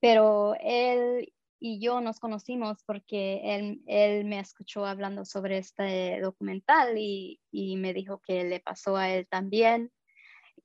pero 0.00 0.54
él 0.60 1.32
y 1.62 1.78
yo 1.78 2.00
nos 2.00 2.18
conocimos 2.18 2.82
porque 2.84 3.40
él, 3.44 3.82
él, 3.86 4.24
me 4.24 4.40
escuchó 4.40 4.86
hablando 4.86 5.26
sobre 5.26 5.58
este 5.58 6.18
documental 6.20 6.96
y, 6.96 7.38
y, 7.52 7.76
me 7.76 7.92
dijo 7.92 8.22
que 8.26 8.44
le 8.44 8.60
pasó 8.60 8.96
a 8.96 9.10
él 9.10 9.26
también. 9.28 9.92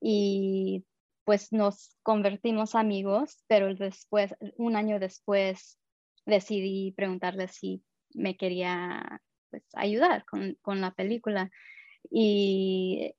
Y 0.08 0.86
pues 1.24 1.52
nos 1.52 1.98
convertimos 2.04 2.76
amigos, 2.76 3.44
pero 3.48 3.74
después, 3.74 4.36
un 4.56 4.76
año 4.76 5.00
después, 5.00 5.80
decidí 6.28 6.92
preguntarle 6.92 7.48
si 7.48 7.84
me 8.14 8.38
quería 8.38 9.20
pues, 9.50 9.64
ayudar 9.74 10.24
con, 10.26 10.60
con 10.62 10.80
la 10.80 10.92
película. 10.92 11.50
Y 12.12 13.16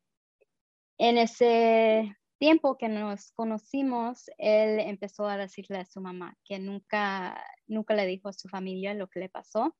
en 0.98 1.18
ese 1.18 2.16
tiempo 2.38 2.78
que 2.78 2.88
nos 2.88 3.32
conocimos, 3.32 4.30
él 4.38 4.78
empezó 4.78 5.26
a 5.26 5.38
decirle 5.38 5.78
a 5.78 5.86
su 5.86 6.00
mamá 6.00 6.36
que 6.44 6.60
nunca, 6.60 7.44
nunca 7.66 7.94
le 7.94 8.06
dijo 8.06 8.28
a 8.28 8.32
su 8.32 8.48
familia 8.48 8.94
lo 8.94 9.08
que 9.08 9.18
le 9.18 9.28
pasó. 9.28 9.76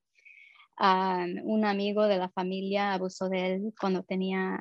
un 1.45 1.65
amigo 1.65 2.09
de 2.09 2.19
la 2.19 2.31
familia 2.31 2.95
abusó 2.95 3.29
de 3.29 3.47
él 3.47 3.75
cuando 3.81 4.03
tenía 4.03 4.59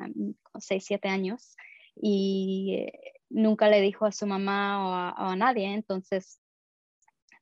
6, 0.60 0.86
7 0.86 1.08
años 1.08 1.56
y 1.96 2.88
nunca 3.30 3.70
le 3.70 3.82
dijo 3.82 4.06
a 4.06 4.12
su 4.12 4.26
mamá 4.28 5.16
o 5.18 5.30
a, 5.30 5.36
nadie. 5.36 5.74
Entonces, 5.74 6.40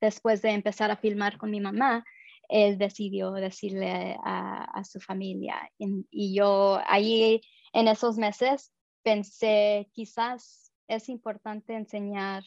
después 0.02 0.42
de 0.42 0.52
empezar 0.52 0.92
a 0.92 0.98
filmar 0.98 1.38
con 1.38 1.52
mi 1.52 1.60
mamá, 1.60 2.04
él 2.50 2.78
decidió 2.78 3.32
decirle 3.32 4.18
a, 4.24 4.84
su 4.84 5.00
familia. 5.00 5.72
Y, 5.78 6.36
yo 6.36 6.80
ahí 6.88 7.42
en 7.74 7.88
esos 7.88 8.18
meses 8.18 8.72
pensé, 9.02 9.90
quizás 9.94 10.72
es 10.88 11.10
importante 11.10 11.74
enseñar 11.74 12.44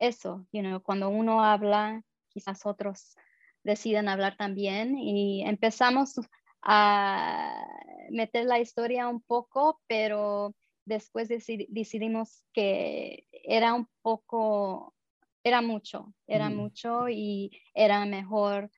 eso, 0.00 0.46
you 0.52 0.62
know, 0.62 0.82
cuando 0.82 1.08
uno 1.08 1.44
habla, 1.44 2.02
quizás 2.28 2.66
otros 2.66 3.16
deciden 3.62 4.08
hablar 4.08 4.36
también 4.36 4.98
y 4.98 5.42
empezamos 5.44 6.14
a 6.62 7.64
meter 8.10 8.46
la 8.46 8.58
historia 8.58 9.08
un 9.08 9.20
poco, 9.20 9.80
pero 9.86 10.54
después 10.86 11.28
decidimos 11.28 12.42
que 12.52 13.26
era 13.30 13.74
un 13.74 13.88
poco, 14.02 14.94
era 15.44 15.60
mucho, 15.60 16.14
era 16.26 16.48
Mm. 16.48 16.56
mucho 16.56 17.08
y 17.08 17.50
era 17.74 18.04
mejor 18.06 18.70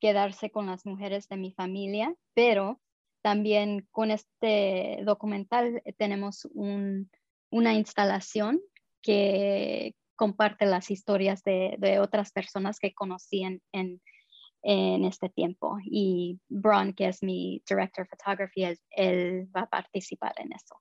quedarse 0.00 0.50
con 0.50 0.66
las 0.66 0.84
mujeres 0.84 1.28
de 1.28 1.36
mi 1.36 1.52
familia, 1.52 2.14
pero 2.34 2.80
también 3.22 3.86
con 3.92 4.10
este 4.10 4.98
documental 5.04 5.80
tenemos 5.96 6.48
una 6.54 7.74
instalación 7.74 8.60
que 9.00 9.94
comparte 10.16 10.66
las 10.66 10.90
historias 10.90 11.42
de, 11.42 11.98
otras 12.00 12.32
personas 12.32 12.78
que 12.78 12.94
conocí 12.94 13.42
en, 13.42 13.60
en, 13.72 15.04
este 15.04 15.28
tiempo. 15.28 15.78
Y 15.84 16.40
Braun, 16.48 16.94
que 16.94 17.08
es 17.08 17.22
mi 17.22 17.62
director 17.68 18.06
de 18.08 18.16
fotografía, 18.16 18.74
él, 18.90 19.48
va 19.54 19.62
a 19.62 19.70
participar 19.70 20.34
en 20.36 20.52
eso. 20.52 20.76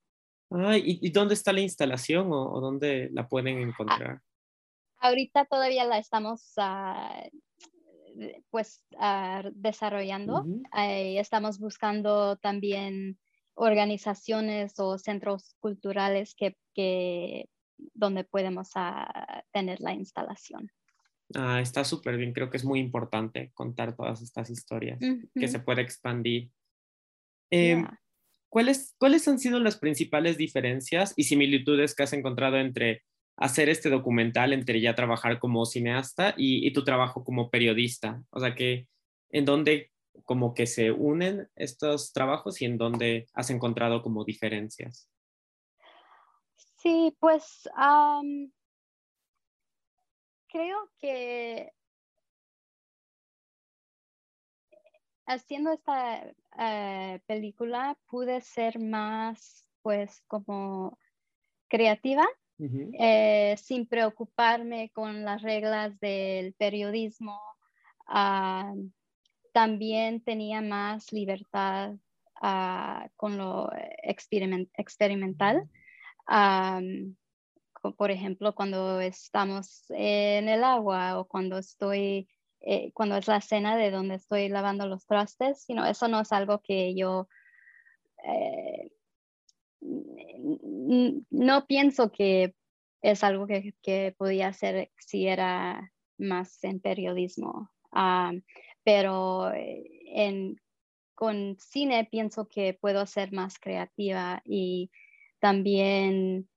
¿Y, 0.76 1.10
dónde 1.12 1.34
está 1.34 1.54
la 1.54 1.62
instalación 1.62 2.28
o, 2.32 2.60
dónde 2.60 3.10
la 3.14 3.28
pueden 3.28 3.58
Ah, 3.58 3.62
encontrar? 3.62 4.22
ahorita 4.98 5.46
todavía 5.46 5.86
la 5.86 5.98
estamos 5.98 6.54
ah, 6.58 7.24
pues 8.50 8.84
ah, 9.00 9.44
desarrollando. 9.54 10.46
Estamos 10.74 11.60
buscando 11.60 12.38
también 12.38 13.18
organizaciones 13.56 14.80
o 14.80 14.98
centros 14.98 15.56
culturales 15.60 16.36
que, 16.36 16.58
que 16.74 17.50
donde 17.94 18.24
podemos 18.24 18.72
ah, 18.76 19.44
tener 19.52 19.80
la 19.82 19.94
instalación. 19.94 20.70
Ah, 21.34 21.62
está 21.62 21.84
súper 21.84 22.18
bien. 22.18 22.34
Creo 22.34 22.50
que 22.50 22.58
es 22.58 22.66
muy 22.66 22.80
importante 22.80 23.52
contar 23.54 23.96
todas 23.96 24.22
estas 24.22 24.50
historias, 24.50 25.00
que 25.34 25.48
se 25.48 25.60
puede 25.60 25.82
expandir. 25.82 26.52
¿Cuáles, 28.52 28.94
¿Cuáles 29.00 29.28
han 29.28 29.40
sido 29.40 29.60
las 29.60 29.78
principales 29.78 30.38
diferencias 30.38 31.14
y 31.16 31.24
similitudes 31.24 31.96
que 31.96 32.04
has 32.04 32.14
encontrado 32.14 32.58
entre 32.58 33.04
hacer 33.38 33.70
este 33.70 33.90
documental 33.90 34.54
entre 34.54 34.82
ya 34.82 34.94
trabajar 34.94 35.40
como 35.40 35.66
cineasta 35.66 36.36
y, 36.38 36.72
tu 36.74 36.84
trabajo 36.84 37.24
como 37.24 37.50
periodista? 37.50 38.22
O 38.30 38.40
sea, 38.40 38.54
que 38.54 38.88
en 39.30 39.46
dónde 39.46 39.92
como 40.26 40.54
que 40.54 40.68
se 40.68 40.92
unen 40.92 41.48
estos 41.56 42.12
trabajos 42.12 42.62
y 42.62 42.66
en 42.66 42.78
dónde 42.78 43.28
has 43.34 43.50
encontrado 43.50 44.04
como 44.04 44.26
diferencias. 44.26 45.10
Sí, 46.78 47.16
pues 47.20 47.70
creo 50.50 50.92
que 51.00 51.72
haciendo 55.34 55.72
esta 55.72 56.24
eh, 56.60 57.22
película 57.26 57.98
pude 58.08 58.42
ser 58.42 58.80
más 58.80 59.66
pues 59.82 60.22
como 60.28 60.98
creativa 61.68 62.28
eh, 63.00 63.56
sin 63.58 63.88
preocuparme 63.88 64.92
con 64.94 65.24
las 65.26 65.42
reglas 65.42 66.00
del 66.00 66.54
periodismo. 66.54 67.40
Ah, 68.06 68.74
también 69.52 70.22
tenía 70.22 70.62
más 70.62 71.12
libertad 71.12 71.96
ah, 72.40 73.10
con 73.16 73.38
lo 73.38 73.72
experimental. 74.04 75.68
por 77.98 78.12
ejemplo, 78.12 78.54
cuando 78.54 79.02
estamos 79.02 79.86
en 79.90 80.48
el 80.48 80.64
agua 80.64 81.20
o 81.20 81.28
cuando 81.28 81.58
estoy, 81.58 82.28
eh, 82.62 82.92
cuando 82.94 83.18
es 83.18 83.28
la 83.28 83.38
escena 83.38 83.76
de 83.76 83.92
donde 83.92 84.16
estoy 84.16 84.50
lavando 84.50 84.88
los 84.88 85.06
trastes, 85.06 85.64
sino 85.64 85.86
eso 85.86 86.08
no 86.08 86.22
es 86.22 86.32
algo 86.32 86.62
que 86.62 86.96
yo 86.96 87.28
eh, 88.24 88.92
no 89.82 91.66
pienso 91.66 92.12
que 92.12 92.56
es 93.02 93.24
algo 93.24 93.48
que, 93.48 93.74
que, 93.82 94.14
podía 94.16 94.50
hacer 94.50 94.92
si 94.98 95.28
era 95.28 95.92
más 96.20 96.64
en 96.64 96.80
periodismo, 96.80 97.72
ah, 97.92 98.32
pero 98.84 99.52
eh, 99.54 99.84
en, 100.14 100.62
con 101.16 101.58
cine 101.58 102.08
pienso 102.10 102.48
que 102.48 102.78
puedo 102.80 103.08
ser 103.08 103.34
más 103.34 103.58
creativa 103.60 104.42
y 104.46 104.92
también 105.40 106.48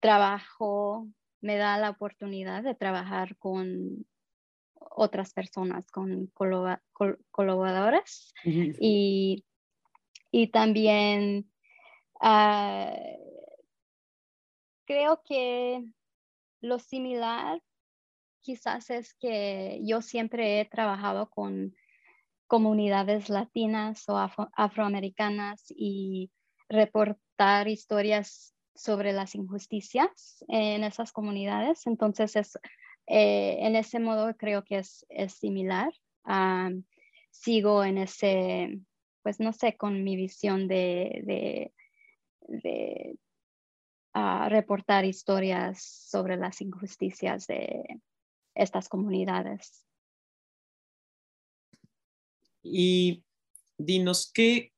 trabajo, 0.00 1.08
me 1.42 1.56
da 1.56 1.76
la 1.76 1.90
oportunidad 1.90 2.62
de 2.62 2.74
trabajar 2.74 3.36
con 3.36 4.06
otras 4.94 5.32
personas, 5.32 5.90
con 5.90 6.30
colaboradores 7.30 8.32
y, 8.44 9.44
y 10.30 10.46
también 10.48 11.50
Ah, 12.26 12.96
creo 14.86 15.22
que 15.26 15.84
lo 16.62 16.78
similar 16.78 17.62
quizás 18.40 18.88
es 18.88 19.14
que 19.14 19.80
yo 19.84 20.00
siempre 20.00 20.60
he 20.60 20.64
trabajado 20.64 21.28
con 21.28 21.74
comunidades 22.46 23.28
latinas 23.28 24.08
o 24.08 24.16
afroamericanas 24.54 25.66
y 25.68 26.30
reportar 26.70 27.68
historias 27.68 28.54
sobre 28.74 29.12
las 29.12 29.34
injusticias 29.34 30.44
en 30.48 30.82
esas 30.82 31.12
comunidades. 31.12 31.86
Entonces, 31.86 32.36
es, 32.36 32.58
eh, 33.06 33.58
en 33.60 33.76
ese 33.76 33.98
modo 33.98 34.34
creo 34.36 34.64
que 34.64 34.78
es, 34.78 35.06
es 35.08 35.34
similar. 35.34 35.92
sigo 37.30 37.84
en 37.84 37.98
ese, 37.98 38.80
pues 39.22 39.40
no 39.40 39.52
sé, 39.52 39.76
con 39.76 40.04
mi 40.04 40.16
visión 40.16 40.68
de, 40.68 41.22
de, 41.24 41.74
de 42.48 43.18
ah, 44.14 44.48
reportar 44.48 45.04
historias 45.04 45.82
sobre 45.82 46.36
las 46.36 46.60
injusticias 46.60 47.46
de 47.46 48.00
estas 48.54 48.88
comunidades. 48.88 49.84
Y 52.62 53.22
dinos, 53.76 54.30
¿qué, 54.32 54.72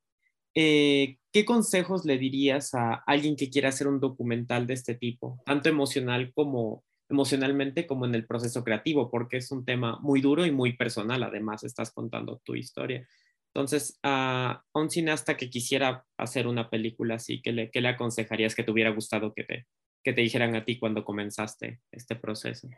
eh, 0.55 1.19
¿qué 1.33 1.45
consejos 1.45 2.05
le 2.05 2.19
dirías 2.19 2.75
a 2.75 2.95
alguien 3.07 3.37
que 3.37 3.49
quiera 3.51 3.69
hacer 3.69 3.87
un 3.87 4.01
documental 4.01 4.67
de 4.67 4.75
este 4.75 4.95
tipo, 4.95 5.41
tanto 5.45 5.69
emocional 5.69 6.33
como 6.35 6.83
emocionalmente 7.09 7.87
como 7.87 8.05
en 8.05 8.15
el 8.15 8.27
proceso 8.27 8.65
creativo, 8.65 9.11
porque 9.11 9.39
es 9.39 9.51
un 9.51 9.65
tema 9.65 9.99
muy 10.01 10.21
duro 10.21 10.45
y 10.45 10.51
muy 10.51 10.77
personal, 10.77 11.23
además 11.23 11.65
estás 11.65 11.93
contando 11.93 12.41
tu 12.45 12.55
historia. 12.55 13.07
Entonces, 13.55 13.99
a 14.03 14.63
un 14.75 14.91
cineasta 14.91 15.37
que 15.37 15.49
quisiera 15.49 16.05
hacer 16.19 16.47
una 16.47 16.69
película 16.69 17.15
así, 17.15 17.41
¿qué 17.41 17.53
le, 17.53 17.71
qué 17.71 17.81
le 17.81 17.89
aconsejarías 17.89 18.55
que 18.55 18.63
te 18.63 18.71
hubiera 18.71 18.91
gustado 18.91 19.33
que 19.33 19.45
te, 19.45 19.67
que 20.05 20.13
te 20.13 20.21
dijeran 20.21 20.55
a 20.57 20.65
ti 20.65 20.79
cuando 20.79 21.05
comenzaste 21.05 21.81
este 21.91 22.17
proceso? 22.17 22.69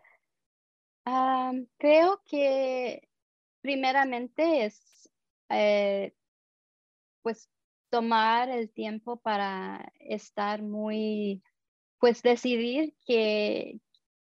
Ah, 1.04 1.52
creo 1.78 2.22
que 2.24 3.08
primeramente 3.60 4.66
es 4.66 5.10
eh, 5.48 6.14
pues 7.22 7.50
tomar 7.90 8.48
el 8.48 8.70
tiempo 8.70 9.16
para 9.16 9.92
estar 9.98 10.62
muy, 10.62 11.42
pues 11.98 12.22
decidir 12.22 12.94
qué, 13.06 13.80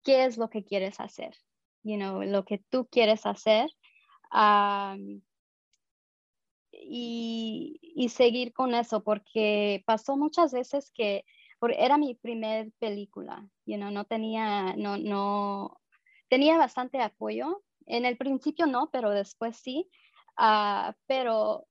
qué 0.03 0.25
es 0.25 0.37
lo 0.37 0.49
que 0.49 0.63
quieres 0.63 0.99
hacer, 0.99 1.35
you 1.83 1.95
know, 1.97 2.23
lo 2.23 2.45
que 2.45 2.59
tú 2.69 2.87
quieres 2.89 3.25
hacer. 3.25 3.69
y, 6.71 7.79
y, 7.81 8.09
seguir 8.09 8.53
con 8.53 8.73
eso, 8.73 9.03
porque 9.03 9.83
pasó 9.85 10.17
muchas 10.17 10.51
veces 10.53 10.91
que 10.93 11.25
era 11.77 11.97
mi 11.97 12.15
primer 12.15 12.71
película, 12.79 13.47
you 13.65 13.75
know, 13.77 13.91
no 13.91 14.05
tenía, 14.05 14.75
no, 14.77 14.97
no, 14.97 15.79
tenía 16.29 16.57
bastante 16.57 16.99
apoyo. 17.01 17.61
En 17.85 18.05
el 18.05 18.17
principio 18.17 18.65
no, 18.67 18.89
pero 18.91 19.09
después 19.11 19.57
sí. 19.57 19.89
Uh, 20.39 20.93
pero 21.07 21.67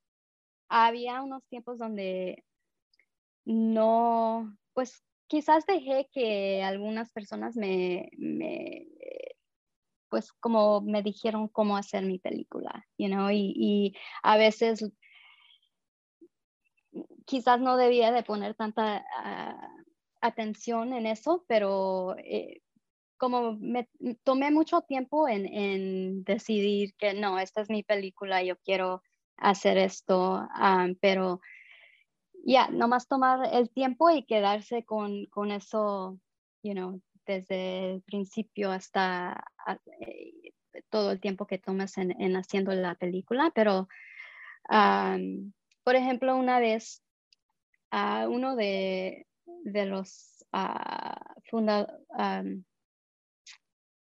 había 0.68 1.22
unos 1.22 1.44
tiempos 1.48 1.78
donde 1.78 2.44
no, 3.44 4.56
pues 4.74 5.02
quizás 5.30 5.64
dejé 5.64 6.08
que 6.12 6.60
algunas 6.64 7.12
personas 7.12 7.56
me, 7.56 8.10
me 8.18 8.88
pues 10.08 10.32
como 10.32 10.80
me 10.80 11.04
dijeron 11.04 11.46
cómo 11.46 11.76
hacer 11.76 12.04
mi 12.04 12.18
película, 12.18 12.84
you 12.98 13.06
know, 13.06 13.30
y, 13.30 13.94
a 14.24 14.36
veces 14.36 14.92
quizás 17.26 17.60
no 17.60 17.76
debía 17.76 18.10
de 18.10 18.24
poner 18.24 18.56
tanta 18.56 19.06
uh, 19.24 19.82
atención 20.20 20.92
en 20.92 21.06
eso, 21.06 21.44
pero 21.46 22.16
eh, 22.18 22.62
como 23.16 23.52
me 23.52 23.88
tomé 24.24 24.50
mucho 24.50 24.80
tiempo 24.80 25.28
en, 25.28 25.46
en, 25.46 26.24
decidir 26.24 26.92
que 26.96 27.14
no, 27.14 27.38
esta 27.38 27.60
es 27.60 27.70
mi 27.70 27.84
película, 27.84 28.42
yo 28.42 28.56
quiero 28.56 29.04
hacer 29.36 29.78
esto, 29.78 30.48
pero 31.00 31.40
ya, 32.44 32.68
nomás 32.68 33.08
tomar 33.08 33.48
el 33.52 33.70
tiempo 33.70 34.10
y 34.10 34.24
quedarse 34.24 34.84
con, 34.84 35.26
con 35.26 35.50
eso, 35.50 36.18
you 36.62 36.72
know, 36.72 37.00
desde 37.26 37.94
el 37.94 38.02
principio 38.02 38.70
hasta 38.70 39.44
eh, 40.00 40.52
todo 40.88 41.12
el 41.12 41.20
tiempo 41.20 41.46
que 41.46 41.58
tomes 41.58 41.96
en, 41.98 42.20
en 42.20 42.36
haciendo 42.36 42.72
la 42.72 42.94
película, 42.94 43.50
pero 43.54 43.88
por 45.82 45.96
ejemplo, 45.96 46.36
una 46.36 46.60
vez 46.60 47.02
uh, 47.92 48.28
uno 48.28 48.54
de, 48.56 49.26
de 49.64 49.86
los 49.86 50.44
uh, 50.52 51.52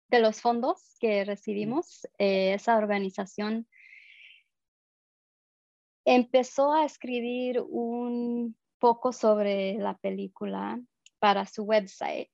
de 0.08 0.20
los 0.20 0.40
fondos 0.40 0.96
que 1.00 1.24
recibimos, 1.24 2.06
eh, 2.18 2.54
esa 2.54 2.76
organización 2.76 3.66
empezó 6.06 6.72
a 6.72 6.84
escribir 6.84 7.60
un 7.60 8.56
poco 8.78 9.12
sobre 9.12 9.74
la 9.74 9.98
película 9.98 10.80
para 11.18 11.46
su 11.46 11.64
website, 11.64 12.30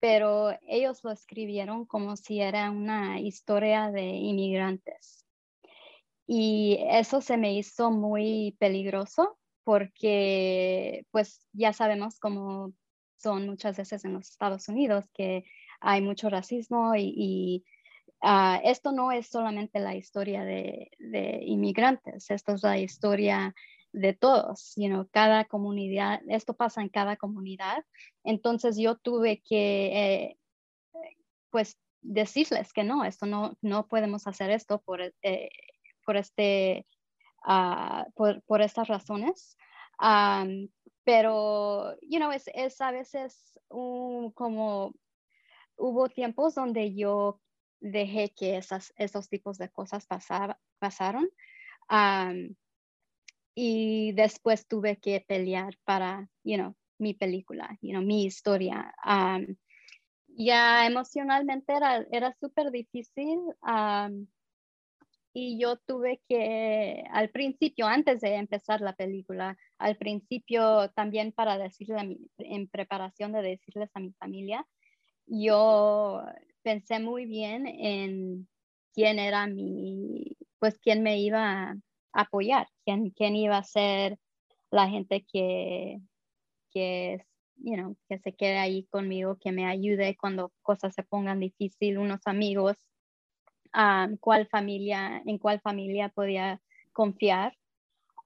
pero 0.00 0.58
ellos 0.62 1.04
lo 1.04 1.12
escribieron 1.12 1.84
como 1.84 2.16
si 2.16 2.40
era 2.40 2.70
una 2.70 3.20
historia 3.20 3.90
de 3.90 4.04
inmigrantes. 4.04 5.26
Y 6.26 6.78
eso 6.88 7.20
se 7.20 7.36
me 7.36 7.52
hizo 7.54 7.90
muy 7.90 8.56
peligroso 8.58 9.38
porque 9.64 11.06
pues 11.10 11.46
ya 11.52 11.74
sabemos 11.74 12.18
cómo 12.18 12.72
son 13.18 13.46
muchas 13.46 13.76
veces 13.76 14.04
en 14.06 14.14
los 14.14 14.30
Estados 14.30 14.68
Unidos 14.68 15.04
que 15.12 15.44
hay 15.80 16.00
mucho 16.00 16.30
racismo 16.30 16.94
y 16.96 17.64
Ah, 18.26 18.58
esto 18.64 18.90
no 18.90 19.12
es 19.12 19.26
solamente 19.26 19.80
la 19.80 19.94
historia 19.94 20.44
de, 20.44 20.90
inmigrantes, 21.42 22.30
esto 22.30 22.54
es 22.54 22.62
la 22.62 22.78
historia 22.78 23.54
de 23.92 24.14
todos, 24.14 24.72
you 24.76 25.06
cada 25.12 25.44
comunidad, 25.44 26.22
esto 26.28 26.54
pasa 26.54 26.80
en 26.80 26.88
cada 26.88 27.16
comunidad. 27.16 27.84
Entonces 28.24 28.78
yo 28.78 28.96
tuve 28.96 29.42
que, 29.42 29.86
eh, 29.92 30.38
pues, 31.50 31.78
decirles 32.00 32.72
que 32.72 32.82
no, 32.82 33.04
esto 33.04 33.26
no, 33.26 33.58
no 33.60 33.88
podemos 33.88 34.26
hacer 34.26 34.50
esto 34.50 34.80
por, 34.80 35.02
eh, 35.02 35.50
por, 36.06 36.16
este, 36.16 36.86
uh, 37.46 38.10
por, 38.14 38.62
estas 38.62 38.88
razones. 38.88 39.58
pero, 41.04 41.94
you 42.00 42.18
know, 42.18 42.32
es, 42.32 42.48
es 42.54 42.80
a 42.80 42.90
veces 42.90 43.52
como 43.68 44.94
hubo 45.76 46.08
tiempos 46.08 46.54
donde 46.54 46.94
yo 46.94 47.38
dejé 47.80 48.30
que 48.30 48.56
esas, 48.56 48.92
esos 48.96 49.28
tipos 49.28 49.58
de 49.58 49.68
cosas 49.70 50.06
pasar, 50.06 50.58
pasaron. 50.78 51.28
y 53.54 54.12
después 54.12 54.66
tuve 54.66 54.96
que 54.98 55.20
pelear 55.20 55.78
para, 55.84 56.28
you 56.42 56.56
know, 56.56 56.74
mi 56.98 57.14
película, 57.14 57.78
you 57.80 57.90
know, 57.90 58.02
mi 58.02 58.24
historia. 58.24 58.94
ya 60.28 60.86
emocionalmente 60.86 61.72
era, 61.72 62.04
era 62.10 62.34
súper 62.40 62.70
difícil. 62.70 63.40
y 65.36 65.58
yo 65.58 65.76
tuve 65.78 66.22
que, 66.28 67.04
al 67.10 67.30
principio, 67.30 67.86
antes 67.86 68.20
de 68.20 68.34
empezar 68.36 68.80
la 68.80 68.94
película, 68.94 69.56
al 69.78 69.96
principio 69.96 70.90
también 70.92 71.32
para 71.32 71.58
decirle, 71.58 72.18
en 72.38 72.68
preparación 72.68 73.32
de 73.32 73.42
decirles 73.42 73.90
a 73.94 74.00
mi 74.00 74.12
familia, 74.12 74.64
yo 75.26 76.22
pensé 76.64 76.98
muy 76.98 77.26
bien 77.26 77.66
en 77.66 78.48
quién 78.94 79.18
era 79.20 79.46
mi, 79.46 80.36
pues 80.58 80.78
quién 80.78 81.02
me 81.02 81.20
iba 81.20 81.70
a 81.70 81.76
apoyar, 82.12 82.66
quién, 82.84 83.10
quién 83.10 83.36
iba 83.36 83.58
a 83.58 83.62
ser 83.62 84.18
la 84.70 84.88
gente 84.88 85.24
que, 85.30 86.00
que, 86.72 87.24
you 87.56 87.74
know, 87.74 87.96
que 88.08 88.18
se 88.18 88.32
quede 88.32 88.58
ahí 88.58 88.84
conmigo, 88.86 89.36
que 89.40 89.52
me 89.52 89.66
ayude 89.66 90.16
cuando 90.16 90.52
cosas 90.62 90.94
se 90.94 91.04
pongan 91.04 91.38
difíciles, 91.38 91.98
unos 91.98 92.26
amigos, 92.26 92.76
um, 93.74 94.16
cuál 94.16 94.48
familia, 94.48 95.22
en 95.26 95.38
cuál 95.38 95.60
familia 95.60 96.08
podía 96.08 96.60
confiar. 96.92 97.56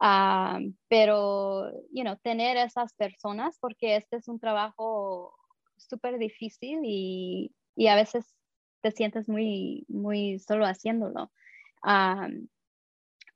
Um, 0.00 0.76
pero, 0.88 1.72
you 1.92 2.04
know, 2.04 2.16
tener 2.22 2.56
esas 2.56 2.94
personas, 2.94 3.58
porque 3.60 3.96
este 3.96 4.16
es 4.16 4.28
un 4.28 4.38
trabajo 4.38 5.34
súper 5.76 6.18
difícil 6.18 6.80
y 6.84 7.52
y 7.78 7.86
a 7.86 7.94
veces 7.94 8.34
te 8.82 8.90
sientes 8.90 9.28
muy, 9.28 9.84
muy 9.88 10.40
solo 10.40 10.66
haciéndolo. 10.66 11.30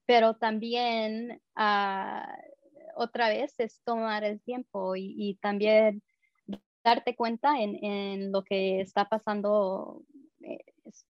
pero 0.05 0.35
también 0.35 1.41
ah, 1.55 2.37
otra 2.97 3.29
vez 3.29 3.55
es 3.59 3.81
tomar 3.85 4.25
el 4.25 4.41
tiempo 4.43 4.97
y, 4.97 5.39
también 5.41 6.03
darte 6.85 7.15
cuenta 7.15 7.61
en, 7.61 8.33
lo 8.33 8.43
que 8.43 8.81
está 8.81 9.09
pasando 9.09 10.03
eh, 10.41 10.59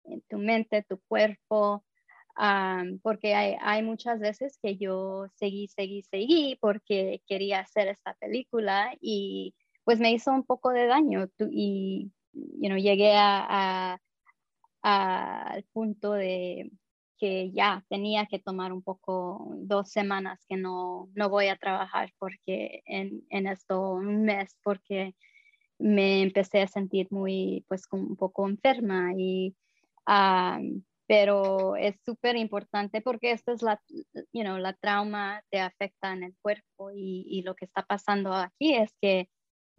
en 0.05 0.23
tu 0.23 0.39
mente, 0.39 0.83
tu 0.83 0.99
cuerpo, 1.07 1.85
porque 3.03 3.35
hay, 3.37 3.57
hay, 3.61 3.83
muchas 3.85 4.19
veces 4.19 4.59
que 4.61 4.77
yo 4.77 5.27
seguí, 5.37 5.69
seguí, 5.69 6.03
seguí 6.03 6.59
porque 6.61 7.23
quería 7.29 7.61
hacer 7.61 7.87
esta 7.87 8.15
película 8.15 8.93
y 9.01 9.55
pues 9.85 10.01
me 10.01 10.11
hizo 10.11 10.33
un 10.33 10.45
poco 10.45 10.71
de 10.71 10.87
daño 10.87 11.29
y 11.51 12.11
you 12.33 12.69
know, 12.69 12.79
llegué 12.79 13.15
a, 13.17 14.01
al 14.83 15.65
punto 15.73 16.13
de 16.13 16.71
que 17.19 17.51
ya 17.53 17.85
tenía 17.89 18.27
que 18.27 18.39
tomar 18.39 18.73
un 18.73 18.83
poco, 18.83 19.53
dos 19.59 19.91
semanas 19.91 20.45
que 20.49 20.57
no, 20.57 21.11
no 21.15 21.29
voy 21.29 21.49
a 21.49 21.57
trabajar 21.57 22.11
porque 22.19 22.83
en, 22.87 23.23
en 23.29 23.47
esto, 23.47 23.93
un 23.93 24.23
mes, 24.25 24.57
porque 24.65 25.15
me 25.79 26.23
empecé 26.23 26.63
a 26.63 26.67
sentir 26.67 27.09
muy, 27.11 27.65
pues, 27.69 27.83
un 27.93 28.17
poco 28.17 28.49
enferma 28.49 29.13
y, 29.17 29.55
um, 30.07 30.83
pero 31.07 31.77
es 31.77 31.97
súper 32.05 32.37
importante 32.37 33.03
porque 33.03 33.33
esto 33.33 33.53
es 33.53 33.63
la, 33.63 33.83
you 34.33 34.43
know, 34.43 34.59
la 34.59 34.75
trauma 34.75 35.43
te 35.51 35.61
afecta 35.61 36.13
en 36.13 36.23
el 36.23 36.35
cuerpo 36.41 36.91
y, 36.93 37.27
y, 37.29 37.43
lo 37.43 37.55
que 37.55 37.65
está 37.67 37.83
pasando 37.83 38.33
aquí 38.33 38.75
es 38.77 38.95
que 39.01 39.29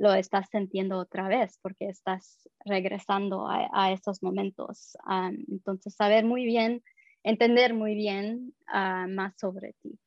lo 0.01 0.15
estás 0.15 0.49
sintiendo 0.49 0.97
otra 0.97 1.27
vez 1.27 1.59
porque 1.61 1.87
estás 1.87 2.49
regresando 2.65 3.47
a, 3.47 3.91
esos 3.91 4.23
momentos. 4.23 4.97
Um, 5.05 5.45
entonces, 5.47 5.93
saber 5.93 6.25
muy 6.25 6.43
bien 6.43 6.83
entender 7.23 7.75
muy 7.75 7.93
bien 7.93 8.55
uh, 8.73 9.07
más 9.07 9.37
sobre 9.39 9.75
ti. 9.83 9.99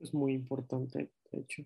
Es 0.00 0.14
muy 0.14 0.32
importante, 0.32 1.10
de 1.30 1.40
hecho. 1.40 1.62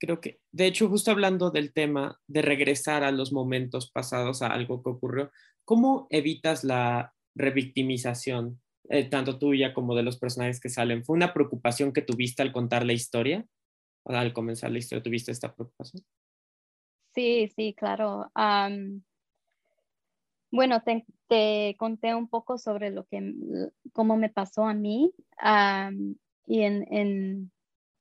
Creo 0.00 0.20
que, 0.20 0.40
de 0.50 0.66
hecho, 0.66 0.88
justo 0.88 1.12
hablando 1.12 1.52
del 1.52 1.72
tema 1.72 2.20
de 2.26 2.42
regresar 2.42 3.04
a 3.04 3.12
los 3.12 3.32
momentos 3.32 3.92
pasados, 3.92 4.42
a 4.42 4.48
algo 4.48 4.82
que 4.82 4.90
ocurrió, 4.90 5.30
¿cómo 5.64 6.08
evitas 6.10 6.64
la 6.64 7.14
revictimización, 7.36 8.60
eh, 8.88 9.04
tanto 9.08 9.38
tuya 9.38 9.72
como 9.72 9.94
de 9.94 10.02
los 10.02 10.18
personajes 10.18 10.58
que 10.58 10.68
salen? 10.68 11.04
¿Fue 11.04 11.14
una 11.14 11.32
preocupación 11.32 11.92
que 11.92 12.02
tuviste 12.02 12.42
al 12.42 12.50
contar 12.50 12.84
la 12.84 12.92
historia? 12.92 13.46
Al 14.04 14.32
comenzar 14.32 14.70
la 14.70 14.78
historia, 14.78 15.02
¿tuviste 15.02 15.32
esta 15.32 15.54
preocupación? 15.54 16.04
Sí, 17.14 17.48
sí, 17.54 17.74
claro. 17.74 18.30
Bueno, 20.50 20.82
te, 20.82 21.04
te, 21.26 21.74
conté 21.78 22.14
un 22.14 22.28
poco 22.28 22.58
sobre 22.58 22.90
lo 22.90 23.06
que, 23.06 23.34
cómo 23.92 24.16
me 24.16 24.28
pasó 24.28 24.64
a 24.66 24.72
mí 24.74 25.12
um, 25.42 26.14
y 26.46 26.62
en, 26.62 26.86
en 26.92 27.52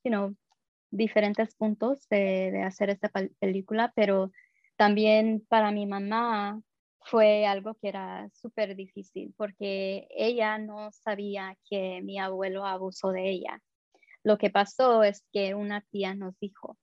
you 0.04 0.12
know, 0.12 0.36
diferentes 0.92 1.56
puntos 1.56 2.08
de, 2.10 2.52
de, 2.52 2.62
hacer 2.62 2.92
esta 2.92 3.10
película, 3.40 3.92
pero 3.96 4.32
también 4.76 5.44
para 5.50 5.72
mi 5.72 5.88
mamá 5.88 6.62
fue 7.02 7.48
algo 7.48 7.74
que 7.76 7.88
era 7.90 8.30
súper 8.34 8.76
difícil 8.76 9.34
porque 9.36 10.08
ella 10.12 10.60
no 10.60 10.92
sabía 10.92 11.58
que 11.68 12.02
mi 12.04 12.20
abuelo 12.20 12.66
abusó 12.66 13.12
de 13.12 13.32
ella. 13.32 13.62
Lo 14.24 14.38
que 14.38 14.50
pasó 14.50 15.04
es 15.04 15.26
que 15.32 15.56
una 15.56 15.82
tía 15.92 16.16
nos 16.16 16.40
dijo 16.40 16.78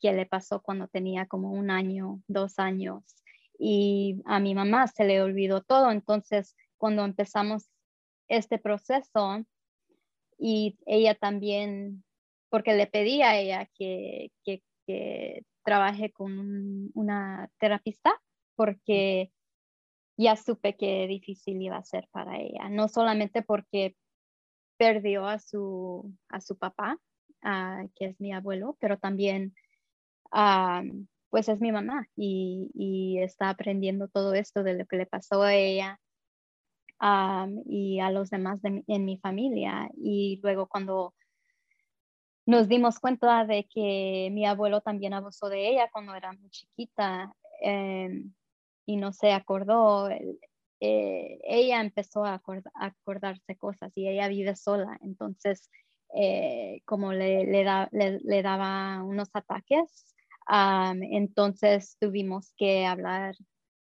que 0.00 0.12
le 0.12 0.26
pasó 0.26 0.62
cuando 0.62 0.88
tenía 0.88 1.26
como 1.26 1.52
un 1.52 1.70
año, 1.70 2.22
dos 2.28 2.58
años 2.58 3.04
y 3.58 4.22
a 4.24 4.38
mi 4.38 4.54
mamá 4.54 4.86
se 4.86 5.04
le 5.04 5.20
olvidó 5.20 5.62
todo. 5.62 5.90
Entonces, 5.90 6.56
cuando 6.76 7.04
empezamos 7.04 7.68
este 8.28 8.58
proceso 8.58 9.44
y 10.38 10.78
ella 10.86 11.14
también, 11.14 12.04
porque 12.48 12.74
le 12.74 12.86
pedí 12.86 13.22
a 13.22 13.38
ella 13.38 13.68
que, 13.74 14.30
que, 14.44 14.62
que 14.86 15.44
trabaje 15.64 16.12
con 16.12 16.90
una 16.94 17.50
terapista, 17.58 18.12
porque 18.54 19.32
ya 20.16 20.36
supe 20.36 20.76
qué 20.76 21.06
difícil 21.06 21.60
iba 21.60 21.76
a 21.76 21.84
ser 21.84 22.08
para 22.10 22.38
ella, 22.38 22.68
no 22.70 22.88
solamente 22.88 23.42
porque 23.42 23.96
perdió 24.78 25.26
a 25.26 25.38
su, 25.38 26.14
a 26.28 26.40
su 26.40 26.56
papá, 26.56 26.98
uh, 27.44 27.88
que 27.96 28.06
es 28.06 28.20
mi 28.20 28.32
abuelo, 28.32 28.76
pero 28.80 28.98
también 28.98 29.54
um, 30.32 31.06
pues 31.30 31.48
es 31.48 31.60
mi 31.60 31.72
mamá 31.72 32.08
y, 32.16 33.18
está 33.20 33.50
aprendiendo 33.50 34.08
todo 34.08 34.32
esto 34.34 34.62
de 34.62 34.74
lo 34.74 34.86
que 34.86 34.96
le 34.96 35.06
pasó 35.06 35.42
a 35.42 35.54
ella 35.54 36.00
y 37.66 38.00
a 38.00 38.10
los 38.10 38.30
demás 38.30 38.60
en 38.64 39.04
mi 39.04 39.18
familia. 39.18 39.90
Y 39.96 40.40
luego 40.42 40.66
cuando 40.66 41.14
nos 42.48 42.66
dimos 42.66 42.98
cuenta 42.98 43.44
de 43.44 43.68
que 43.68 44.30
mi 44.32 44.46
abuelo 44.46 44.80
también 44.80 45.12
abusó 45.12 45.50
de 45.50 45.68
ella 45.68 45.90
cuando 45.92 46.14
era 46.14 46.32
muy 46.32 46.48
chiquita 46.48 47.30
em, 47.60 48.32
y 48.86 48.96
no 48.96 49.12
se 49.12 49.32
acordó, 49.32 50.08
eh, 50.80 51.40
ella 51.44 51.80
empezó 51.80 52.24
a, 52.24 52.42
acordarse 52.74 53.56
cosas 53.56 53.92
y 53.96 54.08
ella 54.08 54.28
vive 54.28 54.56
sola. 54.56 54.98
Entonces, 55.02 55.70
eh, 56.14 56.82
como 56.84 57.12
le, 57.12 57.64
daba 58.42 59.02
unos 59.02 59.28
ataques, 59.32 60.14
Um, 60.48 61.02
entonces 61.02 61.98
tuvimos 62.00 62.54
que 62.56 62.86
hablar 62.86 63.34